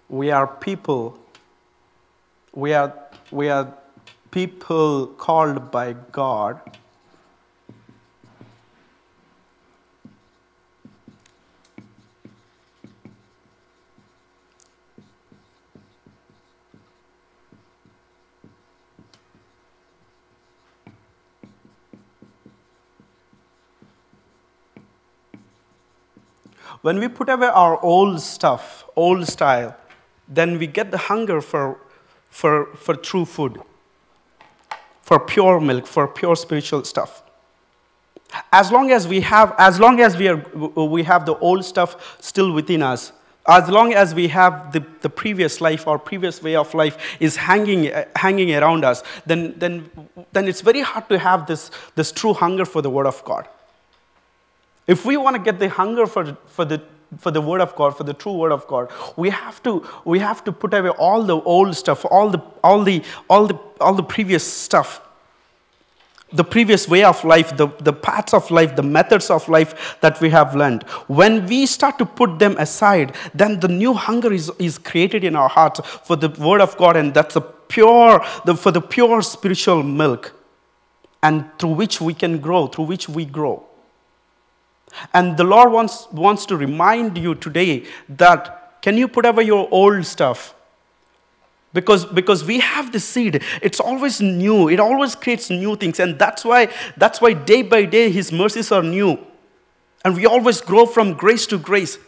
[0.09, 1.19] we are people,
[2.53, 2.93] we are,
[3.31, 3.73] we are
[4.31, 6.59] people called by God
[26.87, 29.75] When we put away our old stuff, old style,
[30.25, 31.81] then we get the hunger for,
[32.29, 33.59] for, for true food,
[35.01, 37.23] for pure milk, for pure spiritual stuff.
[38.53, 40.37] As long as we have, as long as we, are,
[40.95, 43.11] we have the old stuff still within us,
[43.45, 47.35] as long as we have the, the previous life or previous way of life is
[47.35, 49.89] hanging, uh, hanging around us, then, then,
[50.31, 53.45] then it's very hard to have this, this true hunger for the Word of God.
[54.87, 56.81] If we want to get the hunger for, for, the,
[57.17, 60.19] for the Word of God, for the true Word of God, we have to, we
[60.19, 63.93] have to put away all the old stuff, all the, all, the, all, the, all
[63.93, 65.01] the previous stuff,
[66.31, 70.19] the previous way of life, the, the paths of life, the methods of life that
[70.21, 70.83] we have learned.
[71.07, 75.35] When we start to put them aside, then the new hunger is, is created in
[75.35, 79.21] our hearts for the Word of God, and that's the pure, the, for the pure
[79.21, 80.33] spiritual milk.
[81.23, 83.66] and through which we can grow, through which we grow.
[85.13, 89.67] And the Lord wants, wants to remind you today that can you put away your
[89.71, 90.53] old stuff?
[91.73, 95.99] Because, because we have the seed, it's always new, it always creates new things.
[95.99, 99.19] And that's why, that's why day by day His mercies are new.
[100.05, 101.99] And we always grow from grace to grace.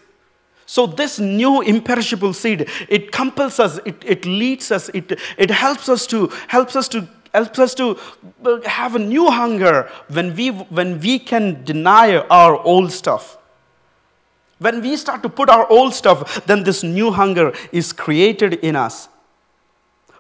[0.66, 5.90] So, this new imperishable seed, it compels us, it, it leads us, it, it helps
[5.90, 7.98] us to helps us to helps us to
[8.46, 13.38] uh, have a new hunger when we, when we can deny our old stuff.
[14.60, 18.76] When we start to put our old stuff, then this new hunger is created in
[18.76, 19.08] us.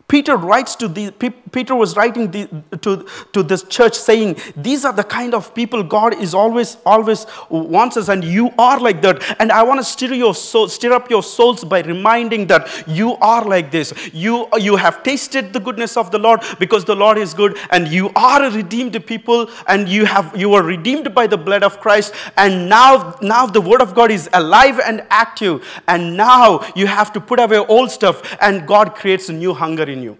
[0.09, 1.11] Peter writes to the,
[1.51, 2.47] Peter was writing the,
[2.81, 7.27] to, to this church saying, These are the kind of people God is always, always
[7.49, 9.23] wants us, and you are like that.
[9.39, 13.17] And I want to stir, your soul, stir up your souls by reminding that you
[13.17, 13.93] are like this.
[14.11, 17.87] You, you have tasted the goodness of the Lord because the Lord is good, and
[17.87, 21.79] you are a redeemed people, and you, have, you are redeemed by the blood of
[21.79, 22.15] Christ.
[22.35, 27.13] And now, now the word of God is alive and active, and now you have
[27.13, 30.17] to put away old stuff, and God creates a new hunger in you.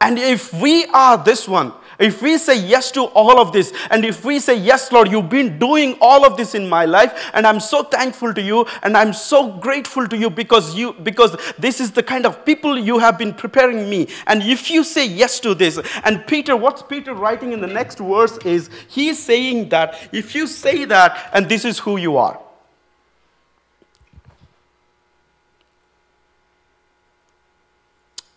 [0.00, 4.06] And if we are this one, if we say yes to all of this, and
[4.06, 7.46] if we say, Yes, Lord, you've been doing all of this in my life, and
[7.46, 11.78] I'm so thankful to you, and I'm so grateful to you because you because this
[11.78, 14.08] is the kind of people you have been preparing me.
[14.26, 17.98] And if you say yes to this, and Peter, what's Peter writing in the next
[17.98, 22.40] verse is he's saying that if you say that, and this is who you are.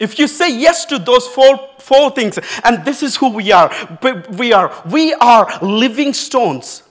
[0.03, 3.71] If you say yes to those four, four things, and this is who we are,
[4.37, 6.83] we are, we are living stones.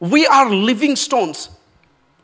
[0.00, 1.48] We are living stones.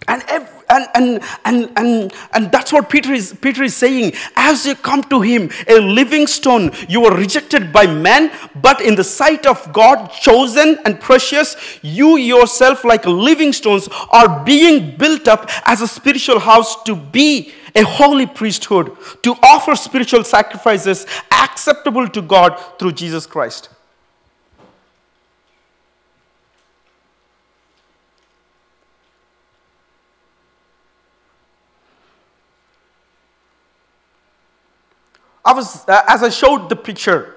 [0.07, 4.13] And, and, and, and, and, and that's what Peter is, Peter is saying.
[4.37, 8.31] As you come to him, a living stone, you are rejected by men,
[8.61, 14.45] but in the sight of God, chosen and precious, you yourself, like living stones, are
[14.45, 20.25] being built up as a spiritual house to be a holy priesthood to offer spiritual
[20.25, 23.69] sacrifices acceptable to God through Jesus Christ.
[35.45, 37.34] I was, uh, as I showed the picture,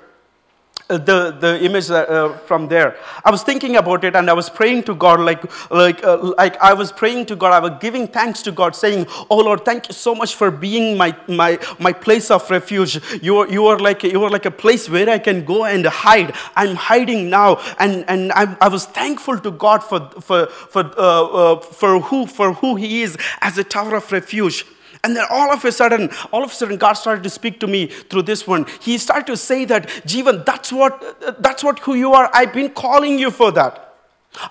[0.88, 2.98] the, the image uh, from there.
[3.26, 6.58] I was thinking about it and I was praying to God, like, like, uh, like
[6.62, 9.90] I was praying to God, I was giving thanks to God, saying, Oh Lord, thank
[9.90, 13.00] you so much for being my, my, my place of refuge.
[13.22, 15.86] You are, you, are like, you are like a place where I can go and
[15.86, 16.34] hide.
[16.56, 17.58] I'm hiding now.
[17.80, 22.26] And, and I, I was thankful to God for, for, for, uh, uh, for, who,
[22.28, 24.66] for who He is as a tower of refuge.
[25.08, 27.68] And then all of a sudden, all of a sudden, God started to speak to
[27.68, 28.66] me through this one.
[28.82, 32.30] He started to say that, Jeevan, that's what, that's what who you are.
[32.34, 33.95] I've been calling you for that.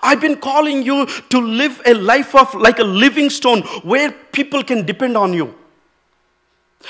[0.01, 4.63] I've been calling you to live a life of like a living stone where people
[4.63, 5.53] can depend on you.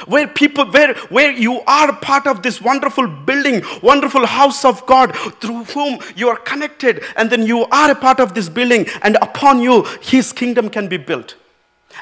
[0.06, 5.14] Where people, where, where you are part of this wonderful building, wonderful house of God
[5.42, 9.18] through whom you are connected, and then you are a part of this building, and
[9.22, 11.36] upon you, His kingdom can be built.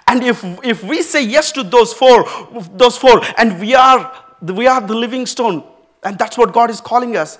[0.07, 2.25] And if, if we say yes to those four,
[2.73, 5.63] those four, and we are, we are the living stone,
[6.03, 7.39] and that's what God is calling us.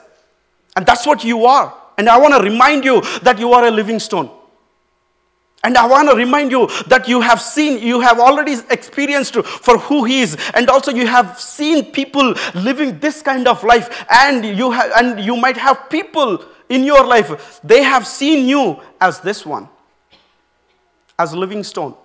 [0.76, 1.74] And that's what you are.
[1.98, 4.30] And I want to remind you that you are a living stone.
[5.64, 9.80] And I want to remind you that you have seen, you have already experienced for
[9.80, 10.38] who He is.
[10.54, 14.06] And also you have seen people living this kind of life.
[14.12, 18.80] And you, have, and you might have people in your life, they have seen you
[19.00, 19.70] as this one,
[21.18, 21.96] as a living stone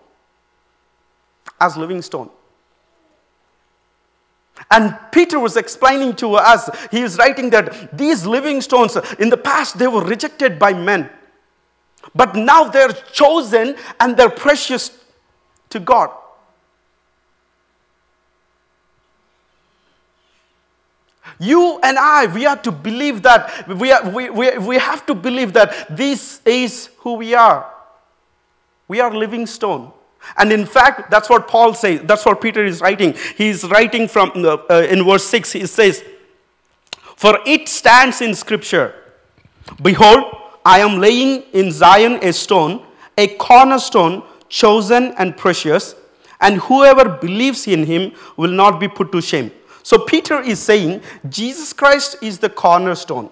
[1.60, 2.30] as living stone.
[4.70, 9.36] And Peter was explaining to us, he is writing that these living stones, in the
[9.36, 11.08] past, they were rejected by men.
[12.14, 14.90] But now they're chosen and they're precious
[15.70, 16.10] to God.
[21.38, 25.14] You and I, we have to believe that, we, are, we, we, we have to
[25.14, 27.72] believe that this is who we are.
[28.88, 29.92] We are living stone.
[30.36, 32.02] And in fact, that's what Paul says.
[32.04, 33.14] That's what Peter is writing.
[33.36, 35.52] He's writing from uh, in verse 6.
[35.52, 36.04] He says,
[37.16, 38.94] For it stands in Scripture
[39.82, 42.84] Behold, I am laying in Zion a stone,
[43.16, 45.94] a cornerstone, chosen and precious,
[46.40, 49.52] and whoever believes in him will not be put to shame.
[49.82, 53.30] So Peter is saying Jesus Christ is the cornerstone.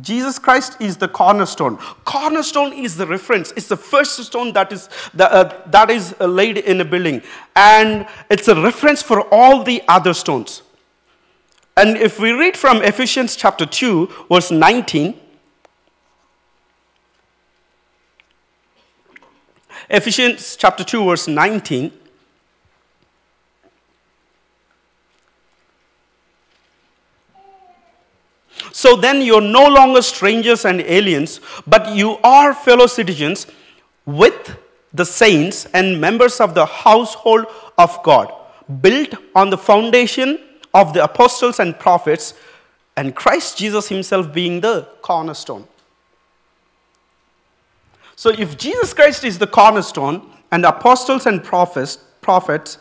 [0.00, 1.76] Jesus Christ is the cornerstone.
[2.04, 3.52] Cornerstone is the reference.
[3.56, 7.22] It's the first stone that is, the, uh, that is uh, laid in a building.
[7.54, 10.62] And it's a reference for all the other stones.
[11.76, 15.18] And if we read from Ephesians chapter 2, verse 19,
[19.90, 21.92] Ephesians chapter 2, verse 19.
[28.72, 33.46] So then you're no longer strangers and aliens, but you are fellow citizens
[34.06, 34.56] with
[34.92, 37.46] the saints and members of the household
[37.78, 38.32] of God,
[38.80, 40.38] built on the foundation
[40.74, 42.34] of the apostles and prophets,
[42.96, 45.66] and Christ Jesus himself being the cornerstone.
[48.16, 52.78] So if Jesus Christ is the cornerstone and apostles and prophets, prophets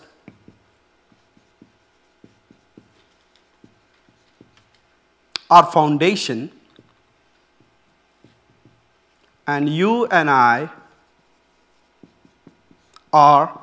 [5.52, 6.50] are foundation,
[9.46, 10.70] and you and I
[13.12, 13.60] are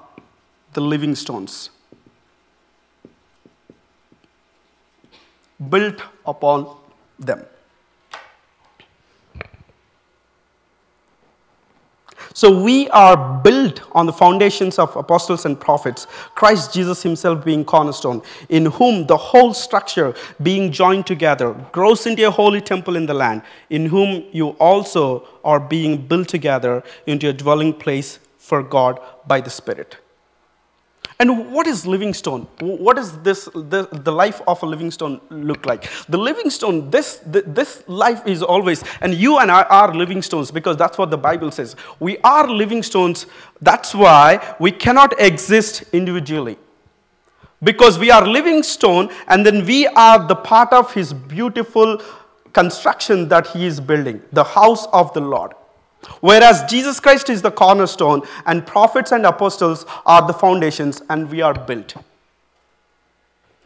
[0.74, 1.70] the living stones
[5.70, 6.76] built upon
[7.18, 7.44] them.
[12.38, 17.64] So we are built on the foundations of apostles and prophets, Christ Jesus himself being
[17.64, 23.06] cornerstone, in whom the whole structure being joined together grows into a holy temple in
[23.06, 28.62] the land, in whom you also are being built together into a dwelling place for
[28.62, 29.96] God by the Spirit.
[31.20, 32.42] And what is living stone?
[32.60, 35.90] What does this, the, the life of a living stone look like?
[36.08, 40.52] The living stone, this, this life is always, and you and I are living stones
[40.52, 41.74] because that's what the Bible says.
[41.98, 43.26] We are living stones.
[43.60, 46.56] That's why we cannot exist individually.
[47.64, 52.00] Because we are living stone and then we are the part of his beautiful
[52.52, 55.52] construction that he is building, the house of the Lord.
[56.20, 61.42] Whereas Jesus Christ is the cornerstone, and prophets and apostles are the foundations, and we
[61.42, 61.94] are built.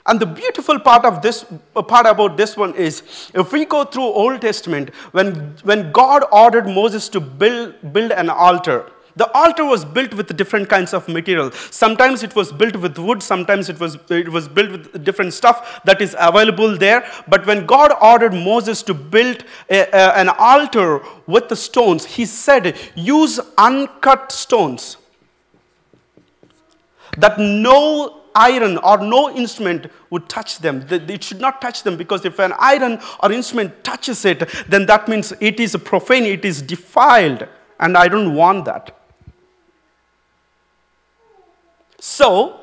[0.07, 1.45] And the beautiful part of this
[1.77, 6.25] uh, part about this one is if we go through Old Testament, when, when God
[6.33, 11.07] ordered Moses to build, build an altar, the altar was built with different kinds of
[11.09, 11.51] material.
[11.71, 15.83] Sometimes it was built with wood, sometimes it was, it was built with different stuff
[15.85, 17.05] that is available there.
[17.29, 22.25] But when God ordered Moses to build a, a, an altar with the stones, he
[22.25, 24.97] said, use uncut stones.
[27.19, 30.87] That no iron or no instrument would touch them.
[30.89, 35.09] It should not touch them because if an iron or instrument touches it, then that
[35.09, 37.47] means it is profane, it is defiled,
[37.79, 39.02] and I don't want that.
[42.05, 42.59] So,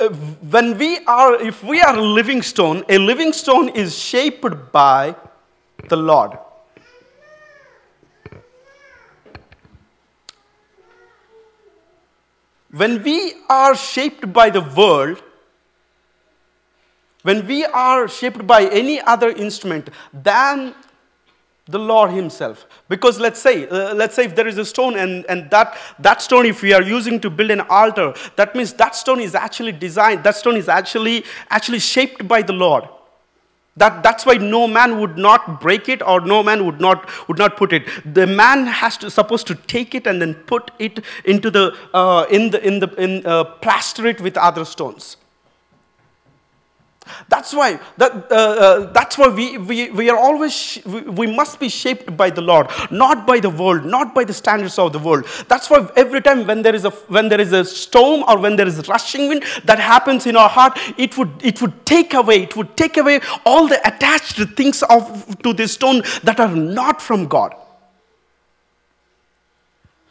[0.00, 4.72] uh, when we are, if we are a living stone, a living stone is shaped
[4.72, 5.14] by
[5.90, 6.38] the Lord.
[12.70, 15.22] When we are shaped by the world,
[17.24, 20.74] when we are shaped by any other instrument than
[21.66, 22.66] the Lord Himself.
[22.88, 26.20] Because let's say, uh, let's say if there is a stone and, and that, that
[26.20, 29.72] stone, if we are using to build an altar, that means that stone is actually
[29.72, 32.84] designed, that stone is actually, actually shaped by the Lord.
[33.76, 37.38] That, that's why no man would not break it or no man would not, would
[37.38, 37.88] not put it.
[38.14, 42.26] The man has to, supposed to take it and then put it into the, uh,
[42.30, 45.16] in the, in the, in, uh, plaster it with other stones.
[47.28, 51.60] That's why, that, uh, uh, that's why we, we, we are always, we, we must
[51.60, 54.98] be shaped by the Lord, not by the world, not by the standards of the
[54.98, 55.26] world.
[55.48, 58.56] That's why every time when there is a, when there is a storm or when
[58.56, 62.14] there is a rushing wind that happens in our heart, it would, it would take
[62.14, 66.54] away, it would take away all the attached things of, to this stone that are
[66.54, 67.54] not from God.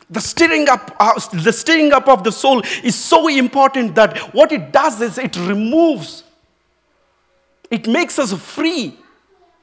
[0.10, 4.52] The stirring, up, uh, the stirring up of the soul is so important that what
[4.52, 6.22] it does is it removes
[7.74, 8.95] it makes us free.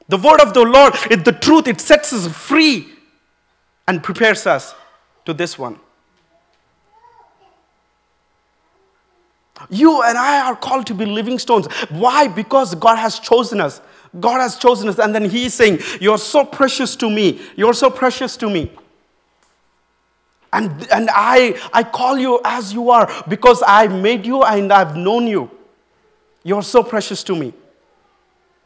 [0.08, 2.88] The word of the Lord is the truth, it sets us free
[3.86, 4.74] and prepares us
[5.24, 5.78] to this one.
[9.68, 11.66] You and I are called to be living stones.
[11.90, 12.26] Why?
[12.26, 13.80] Because God has chosen us.
[14.18, 14.98] God has chosen us.
[14.98, 17.40] And then He is saying, You're so precious to me.
[17.56, 18.72] You're so precious to me.
[20.52, 24.96] And, and I, I call you as you are because I made you and I've
[24.96, 25.50] known you.
[26.42, 27.52] You're so precious to me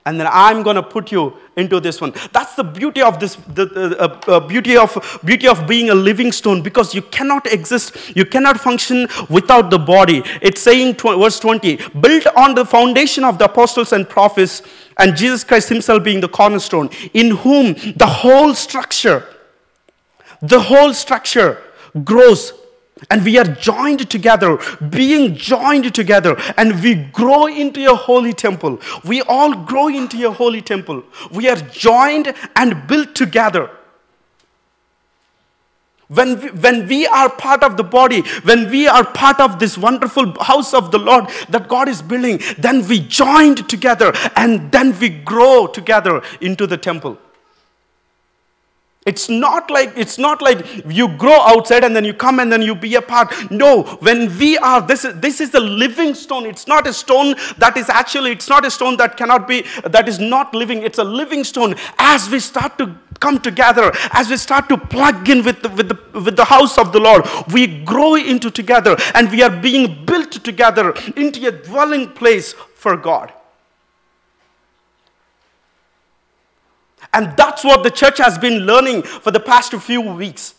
[0.07, 2.13] and then i'm going to put you into this one.
[2.33, 6.33] That's the beauty of this the, uh, uh, beauty of beauty of being a living
[6.33, 10.23] stone because you cannot exist you cannot function without the body.
[10.43, 14.63] It's saying tw- verse 20 built on the foundation of the apostles and prophets
[14.99, 19.27] and Jesus Christ Himself being the cornerstone, in whom the whole structure,
[20.41, 21.63] the whole structure
[22.05, 22.53] grows
[23.11, 28.81] and we are joined together, being joined together, and we grow into a holy temple.
[29.05, 31.03] We all grow into a holy temple.
[31.33, 33.71] We are joined and built together.
[36.09, 39.77] When we, when we are part of the body, when we are part of this
[39.77, 44.99] wonderful house of the Lord that God is building, then we joined together and then
[45.01, 47.19] we grow together into the temple.
[49.07, 52.63] It's not like it's not like you grow outside and then you come and then
[52.63, 53.51] you be a part.
[53.51, 56.47] No, when we are this is this is the living stone.
[56.47, 60.09] It's not a stone that is actually it's not a stone that cannot be that
[60.09, 60.83] is not living.
[60.83, 61.75] It's a living stone.
[61.99, 65.91] As we start to come together, as we start to plug in with the, with
[65.91, 70.07] the with the house of the Lord, we grow into together and we are being
[70.07, 73.35] built together into a dwelling place for God.
[77.15, 80.55] And that's what the church has been learning for the past few weeks.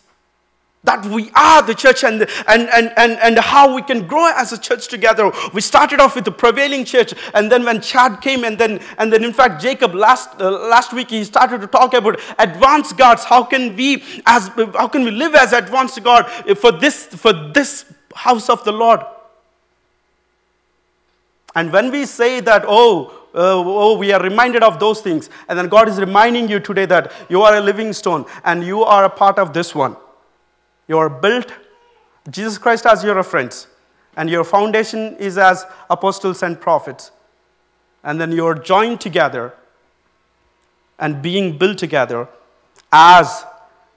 [0.84, 4.52] That we are the church and, and, and, and, and how we can grow as
[4.52, 5.32] a church together.
[5.52, 9.12] We started off with the prevailing church, and then when Chad came, and then, and
[9.12, 13.24] then in fact, Jacob last, uh, last week he started to talk about advanced gods.
[13.24, 17.84] How can we, as, how can we live as advanced God for this, for this
[18.14, 19.00] house of the Lord?
[21.56, 25.28] And when we say that, oh, uh, oh, we are reminded of those things.
[25.48, 28.82] And then God is reminding you today that you are a living stone and you
[28.82, 29.96] are a part of this one.
[30.88, 31.52] You are built,
[32.30, 33.66] Jesus Christ as your reference,
[34.16, 37.10] and your foundation is as apostles and prophets.
[38.02, 39.52] And then you are joined together
[40.98, 42.28] and being built together
[42.90, 43.44] as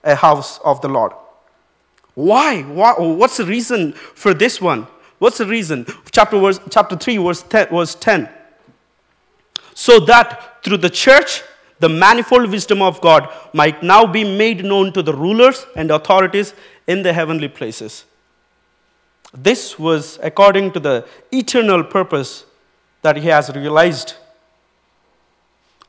[0.03, 1.13] a house of the Lord.
[2.15, 2.63] Why?
[2.63, 2.95] Why?
[2.97, 4.87] What's the reason for this one?
[5.19, 5.85] What's the reason?
[6.11, 8.29] Chapter, verse, chapter 3, verse 10, verse 10
[9.73, 11.43] so that through the church,
[11.79, 16.53] the manifold wisdom of God might now be made known to the rulers and authorities
[16.87, 18.05] in the heavenly places.
[19.33, 22.45] This was according to the eternal purpose
[23.01, 24.15] that He has realized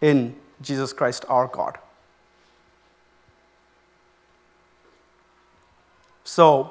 [0.00, 1.78] in Jesus Christ our God.
[6.22, 6.70] So,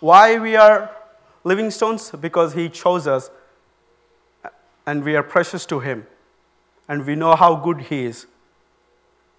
[0.00, 0.90] why we are
[1.44, 2.10] living stones?
[2.10, 3.30] Because He chose us
[4.90, 6.04] and we are precious to Him,
[6.88, 8.26] and we know how good He is.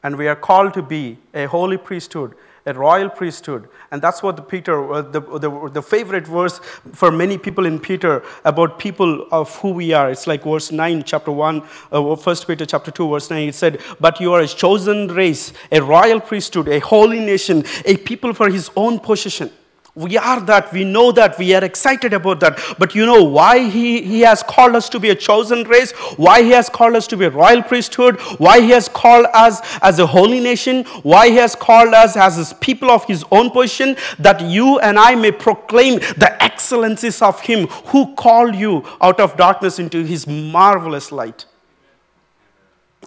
[0.01, 2.35] And we are called to be a holy priesthood,
[2.65, 3.67] a royal priesthood.
[3.91, 6.59] And that's what the Peter, uh, the, the, the favorite verse
[6.93, 10.09] for many people in Peter about people of who we are.
[10.09, 11.61] It's like verse 9, chapter 1,
[11.93, 13.49] uh, 1 Peter chapter 2, verse 9.
[13.49, 17.97] It said, But you are a chosen race, a royal priesthood, a holy nation, a
[17.97, 19.51] people for his own possession
[19.95, 22.59] we are that, we know that, we are excited about that.
[22.79, 26.43] But you know why he, he has called us to be a chosen race, why
[26.43, 29.99] He has called us to be a royal priesthood, why He has called us as
[29.99, 33.95] a holy nation, why He has called us as His people of His own position,
[34.19, 39.35] that you and I may proclaim the excellencies of Him who called you out of
[39.37, 41.45] darkness into His marvelous light.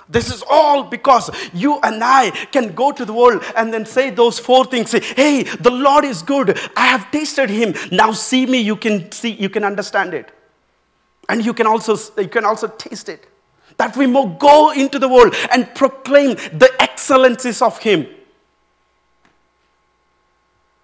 [0.08, 4.10] This is all because you and I can go to the world and then say
[4.10, 4.90] those four things.
[4.90, 6.58] Say, hey, the Lord is good.
[6.76, 7.74] I have tasted him.
[7.90, 10.30] Now see me, you can see, you can understand it.
[11.28, 13.26] And you can also you can also taste it.
[13.78, 18.06] That we may go into the world and proclaim the excellencies of him.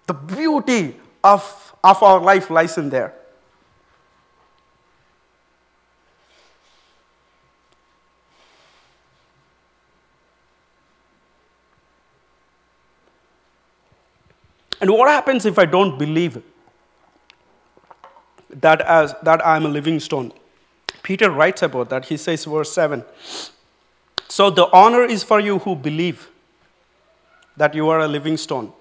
[0.07, 3.13] The beauty of, of our life lies in there.
[14.81, 16.41] And what happens if I don't believe
[18.49, 20.33] that, as, that I'm a living stone?
[21.03, 22.05] Peter writes about that.
[22.05, 23.05] He says, verse 7
[24.27, 26.29] So the honor is for you who believe
[27.55, 28.73] that you are a living stone.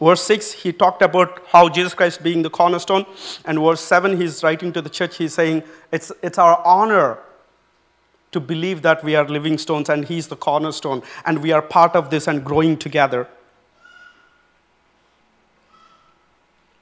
[0.00, 3.04] Verse 6, he talked about how Jesus Christ being the cornerstone.
[3.44, 7.18] And verse 7, he's writing to the church, he's saying, It's, it's our honor
[8.32, 11.94] to believe that we are living stones and he's the cornerstone and we are part
[11.94, 13.28] of this and growing together.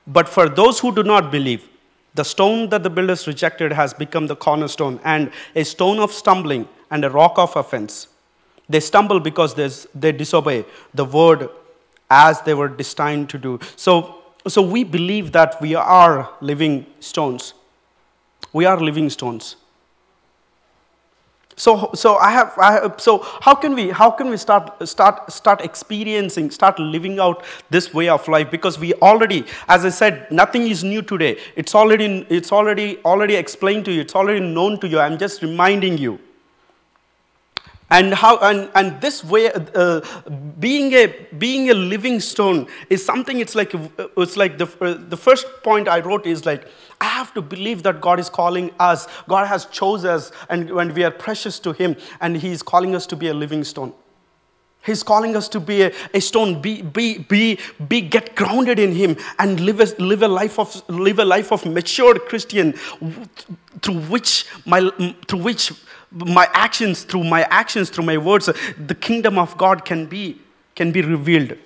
[0.07, 1.69] But for those who do not believe,
[2.15, 6.69] the stone that the builders rejected has become the cornerstone and a stone of stumbling
[6.91, 8.09] and a rock of offense.
[8.69, 11.49] They stumble because they disobey the word
[12.09, 13.59] as they were destined to do.
[13.77, 17.55] So, so we believe that we are living stones.
[18.53, 19.57] We are living stones.
[21.57, 25.33] So, so I have, I have, so how can we, how can we start, start,
[25.33, 28.51] start experiencing, start living out this way of life?
[28.51, 31.39] Because we already, as I said, nothing is new today.
[31.55, 34.01] It's already, it's already, already explained to you.
[34.01, 34.99] It's already known to you.
[34.99, 36.19] I'm just reminding you
[37.91, 40.01] and how and, and this way uh,
[40.59, 41.07] being a
[41.39, 43.73] being a living stone is something it's like
[44.17, 46.67] it's like the, uh, the first point i wrote is like
[47.05, 50.95] i have to believe that god is calling us god has chosen us and when
[50.95, 53.95] we are precious to him and he is calling us to be a living stone
[54.85, 58.93] He's calling us to be a, a, stone, be, be, be, be, get grounded in
[58.93, 62.75] Him and live a, live a life of, live a life of matured Christian
[63.81, 64.91] through which, my,
[65.27, 65.73] through which
[66.11, 68.51] my actions, through my actions, through my words,
[68.87, 70.39] the kingdom of God can be,
[70.77, 71.57] can be revealed.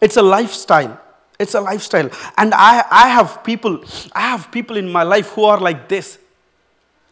[0.00, 0.98] It's a lifestyle.
[1.38, 2.10] It's a lifestyle.
[2.36, 6.18] And I, I have people, I have people in my life who are like this.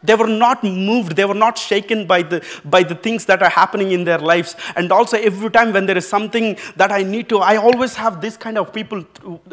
[0.07, 3.50] They were not moved, they were not shaken by the, by the things that are
[3.50, 4.57] happening in their lives.
[4.76, 8.20] And also, every time when there is something that I need to, I always have
[8.20, 9.04] this kind of people.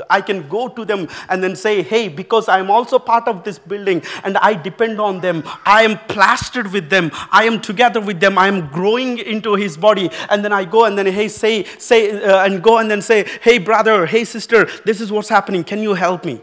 [0.09, 3.59] I can go to them and then say, Hey, because I'm also part of this
[3.59, 8.19] building and I depend on them, I am plastered with them, I am together with
[8.19, 10.09] them, I am growing into his body.
[10.29, 13.25] And then I go and then, Hey, say, say, uh, and go and then say,
[13.41, 15.63] Hey, brother, hey, sister, this is what's happening.
[15.63, 16.41] Can you help me?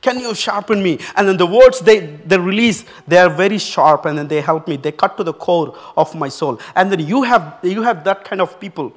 [0.00, 0.98] Can you sharpen me?
[1.14, 4.66] And then the words they, they release, they are very sharp and then they help
[4.66, 4.76] me.
[4.76, 6.58] They cut to the core of my soul.
[6.74, 8.92] And then you have, you have that kind of people.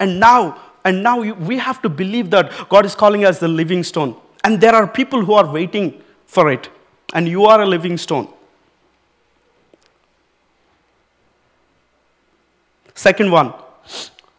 [0.00, 3.48] And now, and now you, we have to believe that God is calling us the
[3.48, 4.16] living stone.
[4.42, 6.70] And there are people who are waiting for it.
[7.12, 8.28] And you are a living stone.
[12.94, 13.52] Second one,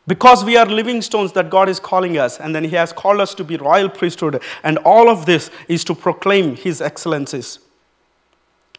[0.10, 3.22] because we are living stones that God is calling us, and then He has called
[3.22, 7.60] us to be royal priesthood, and all of this is to proclaim His excellencies.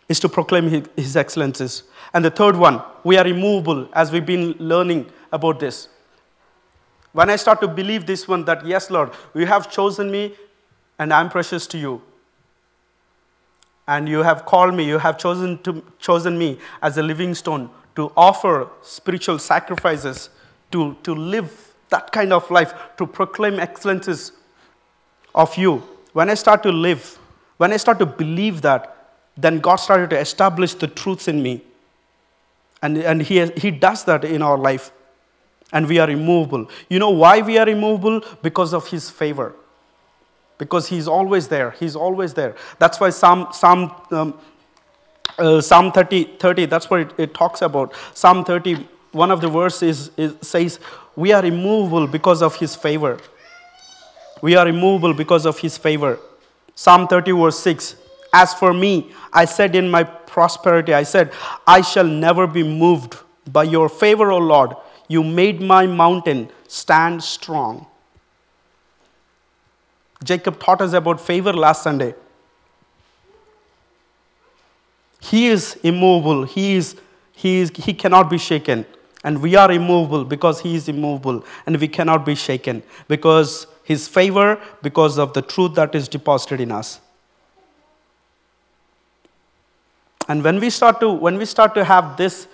[0.09, 1.85] Is to proclaim His excellencies.
[2.13, 5.89] And the third one, we are immovable, as we've been learning about this.
[7.13, 10.35] When I start to believe this one, that yes, Lord, you have chosen me,
[10.99, 12.03] and I'm precious to you.
[13.87, 17.71] And you have called me, you have chosen, to, chosen me as a living stone
[17.95, 20.31] to offer spiritual sacrifices
[20.73, 24.33] to, to live that kind of life, to proclaim excellences
[25.35, 25.83] of you.
[26.13, 27.19] When I start to live,
[27.57, 28.97] when I start to believe that,
[29.37, 31.63] then God started to establish the truths in me.
[32.83, 34.93] And, and he, he does that in our life.
[35.73, 36.69] And we are immovable.
[36.89, 38.23] You know why we are immovable?
[38.43, 39.55] Because of His favor.
[40.59, 41.73] Because He's always there.
[41.73, 42.57] He's always there.
[42.79, 44.39] That's why Psalm, Psalm, um,
[45.39, 47.95] uh, Psalm 30, 30, that's what it, it talks about.
[48.15, 50.79] Psalm 30 one of the verses is, says,
[51.17, 53.19] We are immovable because of his favor.
[54.43, 56.19] We are immovable because of his favor.
[56.75, 57.97] Psalm 30, verse 6.
[58.33, 61.33] As for me, I said in my prosperity, I said,
[61.67, 63.17] I shall never be moved
[63.53, 64.75] by your favor, O Lord.
[65.09, 67.87] You made my mountain stand strong.
[70.23, 72.15] Jacob taught us about favor last Sunday.
[75.21, 76.97] He is immovable, he, is,
[77.33, 78.87] he, is, he cannot be shaken.
[79.23, 84.09] And we are immovable because He is immovable, and we cannot be shaken because His
[84.09, 87.01] favor, because of the truth that is deposited in us.
[90.29, 92.47] And when we start to, when we start to have this,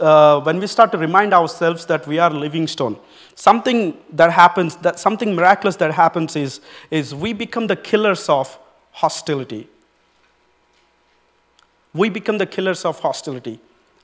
[0.00, 2.98] uh, when we start to remind ourselves that we are living stone,
[3.34, 6.60] something that happens, that something miraculous that happens is,
[6.90, 8.58] is we become the killers of
[8.92, 9.68] hostility.
[11.94, 13.60] We become the killers of hostility.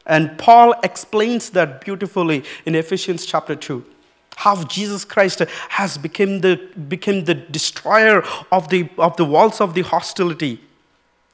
[0.07, 3.85] And Paul explains that beautifully in Ephesians chapter 2.
[4.37, 5.41] How Jesus Christ
[5.71, 6.57] has become the,
[6.89, 10.61] become the destroyer of the, of the walls of the hostility.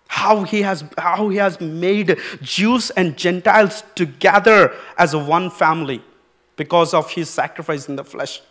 [0.07, 6.03] How he, has, how he has made Jews and Gentiles together as one family
[6.57, 8.43] because of his sacrifice in the flesh.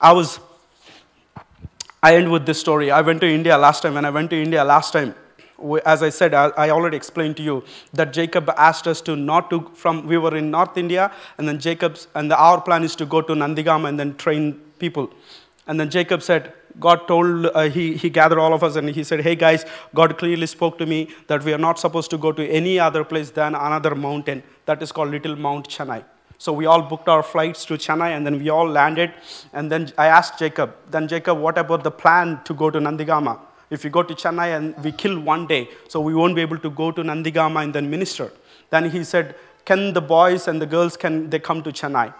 [0.00, 0.40] I was,
[2.02, 2.90] I end with this story.
[2.90, 3.94] I went to India last time.
[3.94, 5.14] When I went to India last time,
[5.84, 9.70] as I said, I already explained to you that Jacob asked us to not to
[9.74, 13.06] from we were in North India, and then Jacob's and the, our plan is to
[13.06, 15.10] go to Nandigam and then train people.
[15.66, 19.02] And then Jacob said, God told uh, he he gathered all of us and he
[19.02, 22.30] said, Hey guys, God clearly spoke to me that we are not supposed to go
[22.30, 26.04] to any other place than another mountain that is called Little Mount Chennai.
[26.38, 29.12] So we all booked our flights to Chennai and then we all landed.
[29.52, 33.40] And then I asked Jacob, then Jacob, what about the plan to go to Nandigama?
[33.70, 36.58] If we go to Chennai and we kill one day, so we won't be able
[36.58, 38.30] to go to Nandigama and then minister.
[38.70, 42.14] Then he said, Can the boys and the girls can they come to Chennai?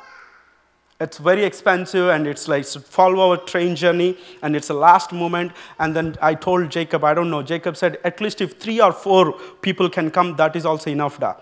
[1.00, 5.52] It's very expensive and it's like 12 hour train journey and it's the last moment.
[5.78, 8.92] And then I told Jacob, I don't know, Jacob said, at least if three or
[8.92, 9.32] four
[9.62, 11.20] people can come, that is also enough.
[11.20, 11.34] Da.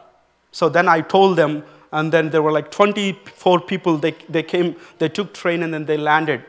[0.53, 3.97] So then I told them, and then there were like 24 people.
[3.97, 6.45] They, they came, they took train and then they landed.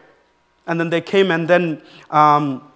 [0.65, 2.66] And then they came and then um,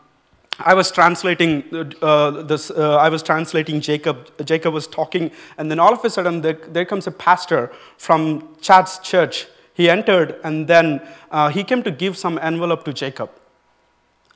[0.65, 1.63] I was translating
[2.01, 2.71] uh, this.
[2.71, 4.29] Uh, I was translating Jacob.
[4.45, 8.55] Jacob was talking, and then all of a sudden there, there comes a pastor from
[8.61, 11.01] Chad's church he entered and then
[11.31, 13.31] uh, he came to give some envelope to Jacob.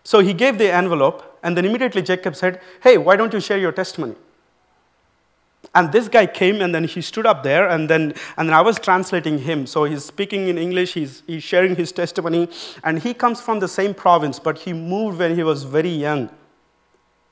[0.03, 3.57] So he gave the envelope, and then immediately Jacob said, Hey, why don't you share
[3.57, 4.15] your testimony?
[5.75, 8.61] And this guy came and then he stood up there, and then, and then I
[8.61, 9.67] was translating him.
[9.67, 12.47] So he's speaking in English, he's, he's sharing his testimony,
[12.83, 16.29] and he comes from the same province, but he moved when he was very young.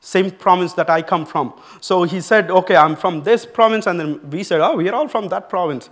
[0.02, 1.54] Same province that I come from.
[1.80, 5.08] So he said, Okay, I'm from this province, and then we said, Oh, we're all
[5.08, 5.90] from that province.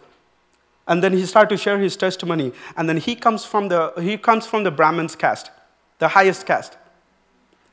[0.87, 2.51] And then he started to share his testimony.
[2.75, 5.49] And then he comes from the, he comes from the Brahmin's caste,
[5.99, 6.77] the highest caste.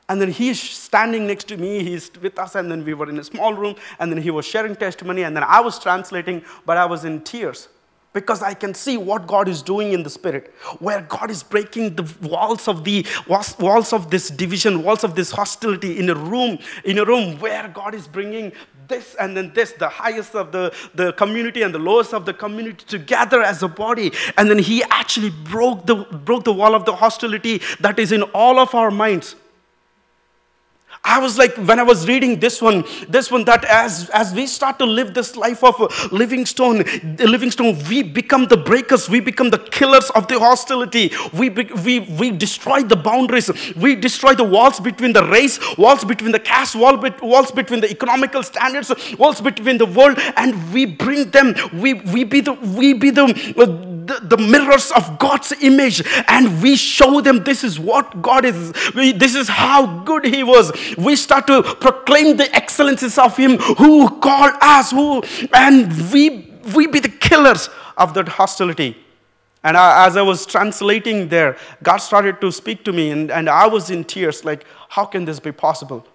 [0.08, 3.18] And then he's standing next to me, he's with us, and then we were in
[3.18, 6.76] a small room, and then he was sharing testimony, and then I was translating, but
[6.76, 7.68] I was in tears
[8.14, 11.94] because I can see what God is doing in the spirit, where God is breaking
[11.94, 16.58] the walls of the walls of this division, walls of this hostility in a room,
[16.84, 18.52] in a room where God is bringing
[18.88, 22.32] this and then this, the highest of the, the community and the lowest of the
[22.32, 24.10] community together as a body.
[24.38, 28.22] And then he actually broke the, broke the wall of the hostility that is in
[28.22, 29.36] all of our minds.
[31.08, 34.46] I was like, when I was reading this one, this one, that as, as we
[34.46, 36.84] start to live this life of living stone,
[37.18, 41.10] living stone, we become the breakers, we become the killers of the hostility.
[41.32, 46.32] We, we, we destroy the boundaries, we destroy the walls between the race, walls between
[46.32, 51.30] the caste, wall, walls between the economical standards, walls between the world, and we bring
[51.30, 56.62] them, we, we be the, we be the, the, the mirrors of God's image and
[56.62, 60.72] we show them this is what God is, we, this is how good He was.
[60.96, 66.86] We start to proclaim the excellences of Him who called us, who, and we, we
[66.86, 68.96] be the killers of that hostility.
[69.62, 73.48] And I, as I was translating there, God started to speak to me, and, and
[73.48, 76.06] I was in tears like, how can this be possible?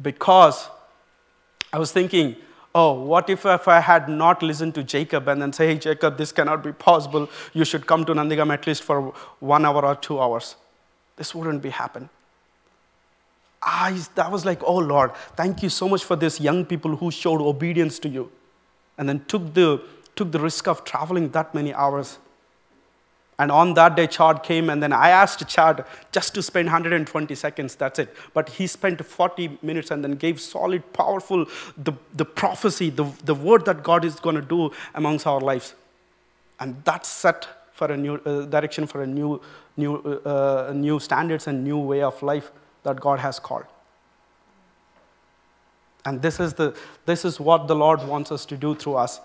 [0.00, 0.68] Because
[1.72, 2.36] I was thinking,
[2.74, 6.16] oh, what if, if I had not listened to Jacob and then say, hey, Jacob,
[6.16, 7.28] this cannot be possible.
[7.52, 10.56] You should come to Nandigam at least for one hour or two hours.
[11.16, 12.08] This wouldn't be happen.
[13.62, 17.10] I, that was like, oh, Lord, thank you so much for this young people who
[17.10, 18.30] showed obedience to you
[18.98, 19.80] and then took the,
[20.16, 22.18] took the risk of traveling that many hours
[23.38, 27.34] and on that day, Chad came, and then I asked Chad just to spend 120
[27.34, 28.14] seconds, that's it.
[28.34, 33.34] But he spent 40 minutes and then gave solid, powerful, the, the prophecy, the, the
[33.34, 35.74] word that God is going to do amongst our lives.
[36.60, 39.40] And that set for a new uh, direction, for a new,
[39.76, 42.52] new, uh, uh, new standards and new way of life
[42.82, 43.64] that God has called.
[46.04, 46.76] And this is, the,
[47.06, 49.20] this is what the Lord wants us to do through us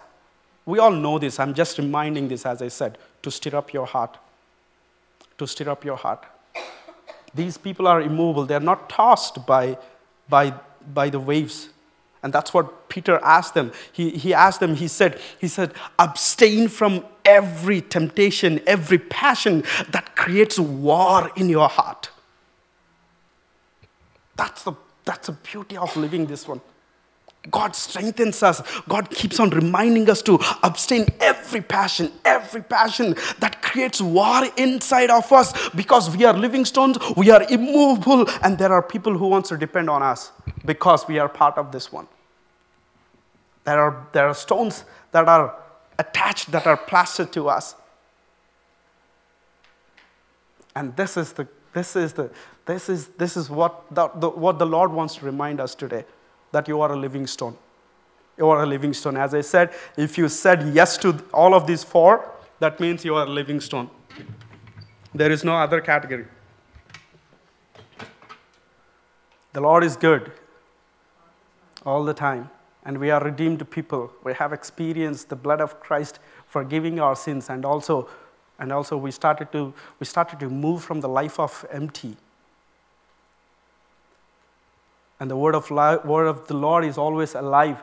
[0.67, 1.39] we all know this.
[1.39, 4.17] I'm just reminding this, as I said, to stir up your heart.
[5.37, 6.25] To stir up your heart.
[7.33, 8.45] These people are immovable.
[8.45, 9.77] They're not tossed by,
[10.27, 10.53] by,
[10.93, 11.69] by the waves.
[12.21, 13.71] And that's what Peter asked them.
[13.93, 20.17] He, he asked them, he said, he said, abstain from every temptation, every passion that
[20.17, 22.09] creates war in your heart.
[24.35, 24.73] That's the,
[25.05, 26.59] that's the beauty of living this one.
[27.51, 28.61] God strengthens us.
[28.87, 35.09] God keeps on reminding us to abstain every passion, every passion that creates war inside
[35.09, 39.27] of us because we are living stones, we are immovable, and there are people who
[39.27, 40.31] want to depend on us
[40.65, 42.07] because we are part of this one.
[43.63, 45.55] There are, there are stones that are
[45.99, 47.75] attached, that are plastered to us.
[50.75, 52.31] And this is the this is the
[52.65, 56.05] this is this is what the, the, what the Lord wants to remind us today
[56.51, 57.55] that you are a living stone.
[58.37, 59.17] You are a living stone.
[59.17, 63.15] As I said, if you said yes to all of these four, that means you
[63.15, 63.89] are a living stone.
[65.13, 66.25] There is no other category.
[69.53, 70.31] The Lord is good
[71.83, 72.49] all the time,
[72.85, 74.11] and we are redeemed people.
[74.23, 78.07] We have experienced the blood of Christ forgiving our sins, and also,
[78.59, 82.17] and also we started to we started to move from the life of empty
[85.19, 87.77] and the word of, word of the Lord is always alive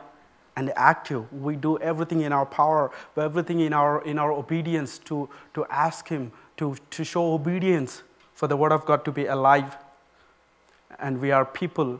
[0.55, 1.31] and active.
[1.33, 6.07] We do everything in our power, everything in our, in our obedience to, to ask
[6.07, 9.75] Him to, to show obedience for the word of God to be alive.
[10.99, 11.99] And we are people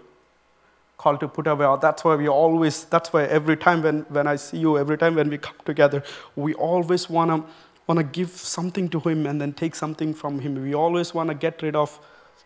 [0.97, 1.65] called to put away.
[1.81, 5.15] That's why we always, that's why every time when, when I see you, every time
[5.15, 6.03] when we come together,
[6.35, 7.51] we always want to
[7.87, 10.61] want to give something to him and then take something from him.
[10.61, 11.99] We always want to get rid of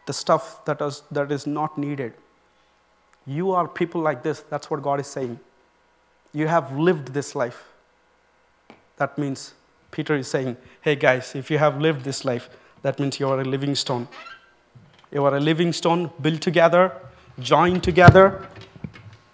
[0.06, 2.14] the stuff that is, that is not needed.
[3.26, 4.42] You are people like this.
[4.42, 5.40] That's what God is saying.
[6.34, 7.64] You have lived this life.
[8.98, 9.54] That means
[9.92, 12.50] Peter is saying, hey guys, if you have lived this life,
[12.82, 14.08] that means you are a living stone.
[15.12, 16.94] You are a living stone built together
[17.40, 18.48] joined together,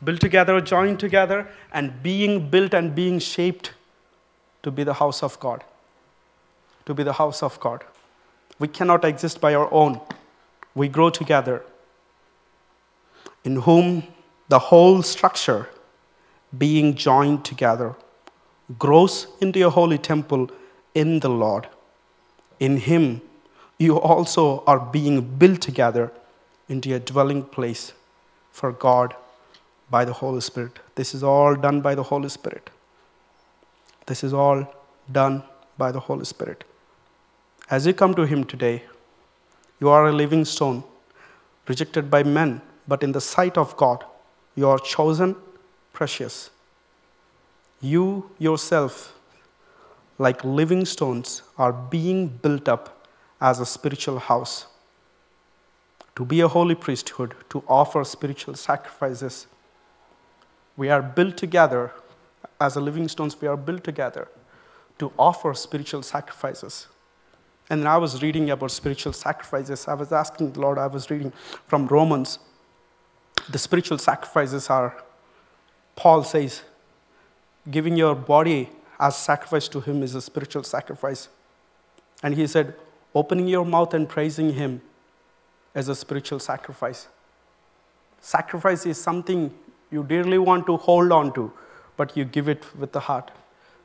[0.03, 3.73] built together, joined together, and being built and being shaped
[4.63, 5.63] to be the house of God.
[6.85, 7.83] To be the house of God.
[8.59, 9.99] We cannot exist by our own.
[10.75, 11.63] We grow together.
[13.45, 14.03] In whom
[14.49, 15.69] the whole structure,
[16.57, 17.95] being joined together,
[18.79, 20.49] grows into a holy temple
[20.93, 21.67] in the Lord.
[22.59, 23.21] In Him,
[23.77, 26.11] you also are being built together
[26.67, 27.93] into a dwelling place
[28.51, 29.15] for God
[29.89, 30.79] by the Holy Spirit.
[30.95, 32.69] This is all done by the Holy Spirit.
[34.07, 34.65] This is all
[35.11, 35.43] done
[35.77, 36.63] by the Holy Spirit.
[37.69, 38.83] As you come to Him today,
[39.79, 40.83] you are a living stone,
[41.67, 44.03] rejected by men, but in the sight of God,
[44.55, 45.35] you are chosen,
[45.93, 46.49] precious.
[47.81, 49.17] You yourself,
[50.17, 53.07] like living stones, are being built up
[53.41, 54.67] as a spiritual house
[56.15, 59.47] to be a holy priesthood, to offer spiritual sacrifices.
[60.77, 61.91] We are built together,
[62.59, 64.29] as a living stones, we are built together
[64.99, 66.87] to offer spiritual sacrifices.
[67.69, 69.87] And I was reading about spiritual sacrifices.
[69.87, 71.33] I was asking the Lord, I was reading
[71.67, 72.39] from Romans.
[73.49, 74.95] The spiritual sacrifices are,
[75.95, 76.63] Paul says,
[77.69, 78.69] giving your body
[78.99, 81.29] as sacrifice to Him is a spiritual sacrifice.
[82.23, 82.75] And he said,
[83.13, 84.81] opening your mouth and praising Him
[85.73, 87.07] as a spiritual sacrifice.
[88.19, 89.53] Sacrifice is something
[89.91, 91.51] you dearly want to hold on to,
[91.97, 93.31] but you give it with the heart.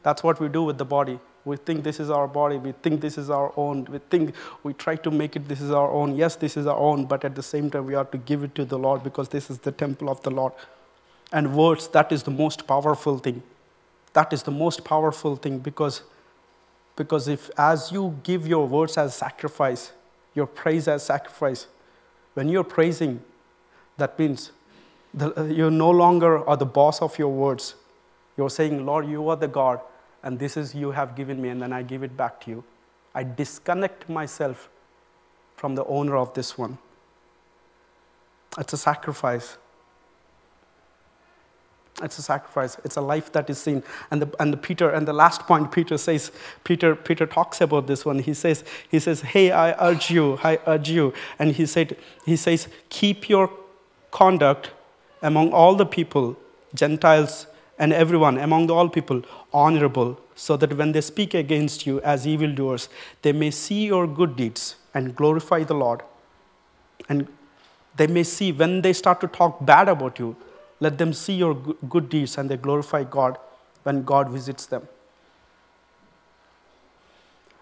[0.03, 1.21] That's what we do with the body.
[1.45, 2.59] We think this is our body.
[2.59, 3.87] We think this is our own.
[3.91, 6.15] We think we try to make it this is our own.
[6.17, 8.55] Yes, this is our own, but at the same time, we have to give it
[8.57, 10.53] to the Lord because this is the temple of the Lord.
[11.33, 13.43] And words, that is the most powerful thing.
[14.13, 16.03] That is the most powerful thing because,
[16.97, 19.93] because if as you give your words as sacrifice,
[20.35, 21.67] your praise as sacrifice,
[22.35, 23.23] when you're praising,
[23.97, 24.51] that means
[25.15, 27.75] the, you no longer are the boss of your words.
[28.37, 29.81] You're saying, Lord, you are the God,
[30.23, 32.65] and this is you have given me, and then I give it back to you.
[33.15, 34.69] I disconnect myself
[35.57, 36.79] from the owner of this one.
[38.59, 39.57] It's a sacrifice.
[42.03, 42.79] It's a sacrifice.
[42.85, 43.83] It's a life that is seen.
[44.11, 46.33] And the, and the Peter, and the last point Peter says,
[46.65, 48.19] Peter, Peter talks about this one.
[48.19, 51.13] He says, he says, Hey, I urge you, I urge you.
[51.39, 53.51] And he said, he says, keep your
[54.11, 54.71] conduct
[55.23, 56.37] among all the people,
[56.75, 57.47] Gentiles
[57.81, 59.23] and everyone, among all people,
[59.55, 62.91] honorable, so that when they speak against you as evildoers,
[63.23, 66.03] they may see your good deeds and glorify the Lord.
[67.09, 67.27] And
[67.97, 70.37] they may see when they start to talk bad about you,
[70.79, 73.39] let them see your good deeds and they glorify God
[73.83, 74.87] when God visits them.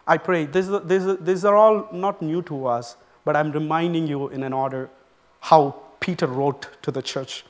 [0.04, 4.28] I pray, these, these, these are all not new to us, but I'm reminding you
[4.28, 4.90] in an order
[5.40, 7.44] how Peter wrote to the church.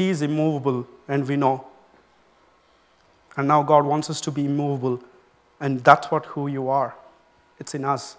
[0.00, 1.66] He is immovable, and we know.
[3.36, 4.98] And now God wants us to be immovable,
[5.60, 6.94] and that's what who you are.
[7.58, 8.16] It's in us.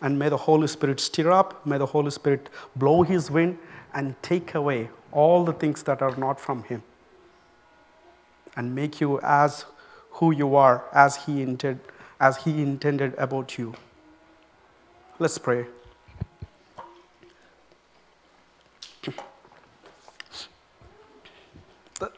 [0.00, 3.58] And may the Holy Spirit stir up, may the Holy Spirit blow his wind
[3.94, 6.82] and take away all the things that are not from him
[8.56, 9.66] and make you as
[10.10, 11.78] who you are as he intended
[12.20, 13.74] as he intended about you
[15.18, 15.64] let's pray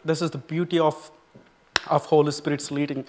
[0.04, 1.10] this is the beauty of,
[1.88, 3.04] of holy spirit's leading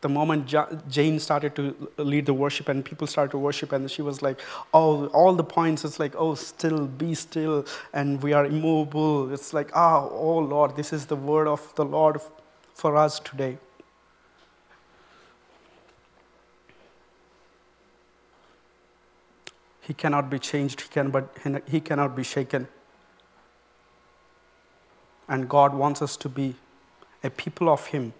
[0.00, 0.52] the moment
[0.88, 4.40] Jane started to lead the worship and people started to worship, and she was like,
[4.72, 9.32] Oh, all the points, it's like, Oh, still, be still, and we are immovable.
[9.32, 12.20] It's like, Ah, oh, oh Lord, this is the word of the Lord
[12.74, 13.58] for us today.
[19.82, 21.36] He cannot be changed, he, can, but
[21.66, 22.68] he cannot be shaken.
[25.30, 26.56] And God wants us to be
[27.24, 28.12] a people of Him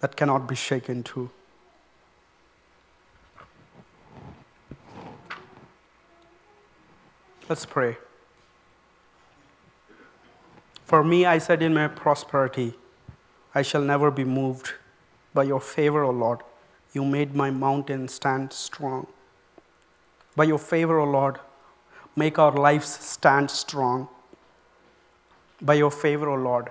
[0.00, 1.30] that cannot be shaken too.
[7.48, 7.96] Let's pray.
[10.84, 12.74] For me, I said in my prosperity,
[13.54, 14.74] I shall never be moved.
[15.32, 16.40] By your favor, O Lord,
[16.92, 19.06] you made my mountain stand strong.
[20.36, 21.38] By your favor, O Lord,
[22.18, 24.08] Make our lives stand strong.
[25.60, 26.70] By your favor, O Lord,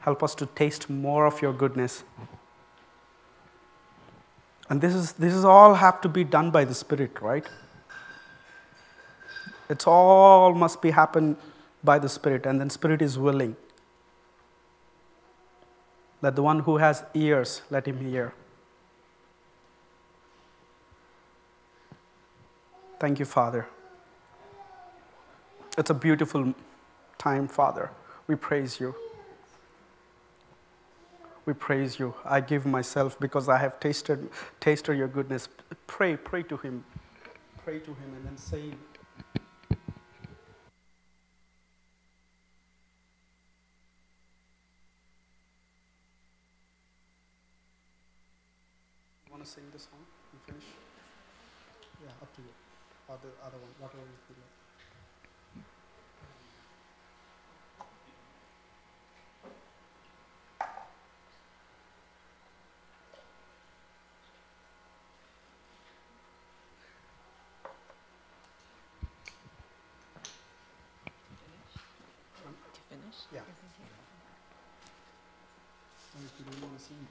[0.00, 2.04] help us to taste more of your goodness.
[4.70, 7.46] And this is, this is all have to be done by the Spirit, right?
[9.68, 11.36] It's all must be happen
[11.82, 13.56] by the Spirit, and then Spirit is willing.
[16.22, 18.32] Let the one who has ears, let him hear.
[22.98, 23.66] Thank you, Father.
[25.76, 26.54] It's a beautiful
[27.24, 27.90] time, Father.
[28.26, 28.94] We praise you.
[31.46, 32.14] We praise you.
[32.22, 34.28] I give myself because I have tasted,
[34.60, 35.48] tasted your goodness.
[35.86, 36.84] Pray, pray to him.
[37.64, 38.64] Pray to him and then say,
[49.44, 50.00] sing the song
[50.32, 50.68] and finish?
[52.02, 52.54] Yeah, up to you.
[53.08, 54.23] Or the other one, whatever you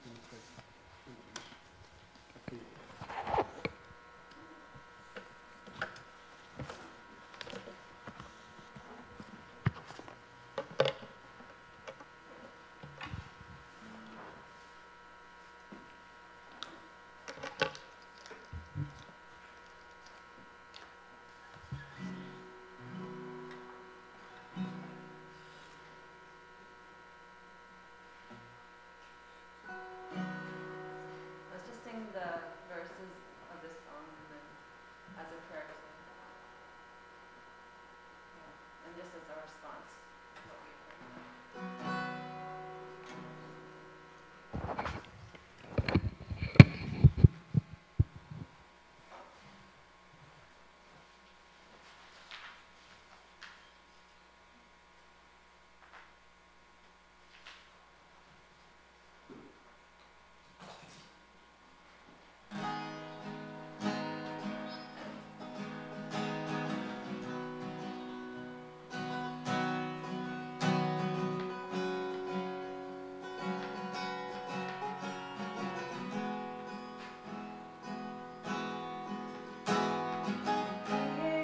[0.02, 0.33] 감사합니다.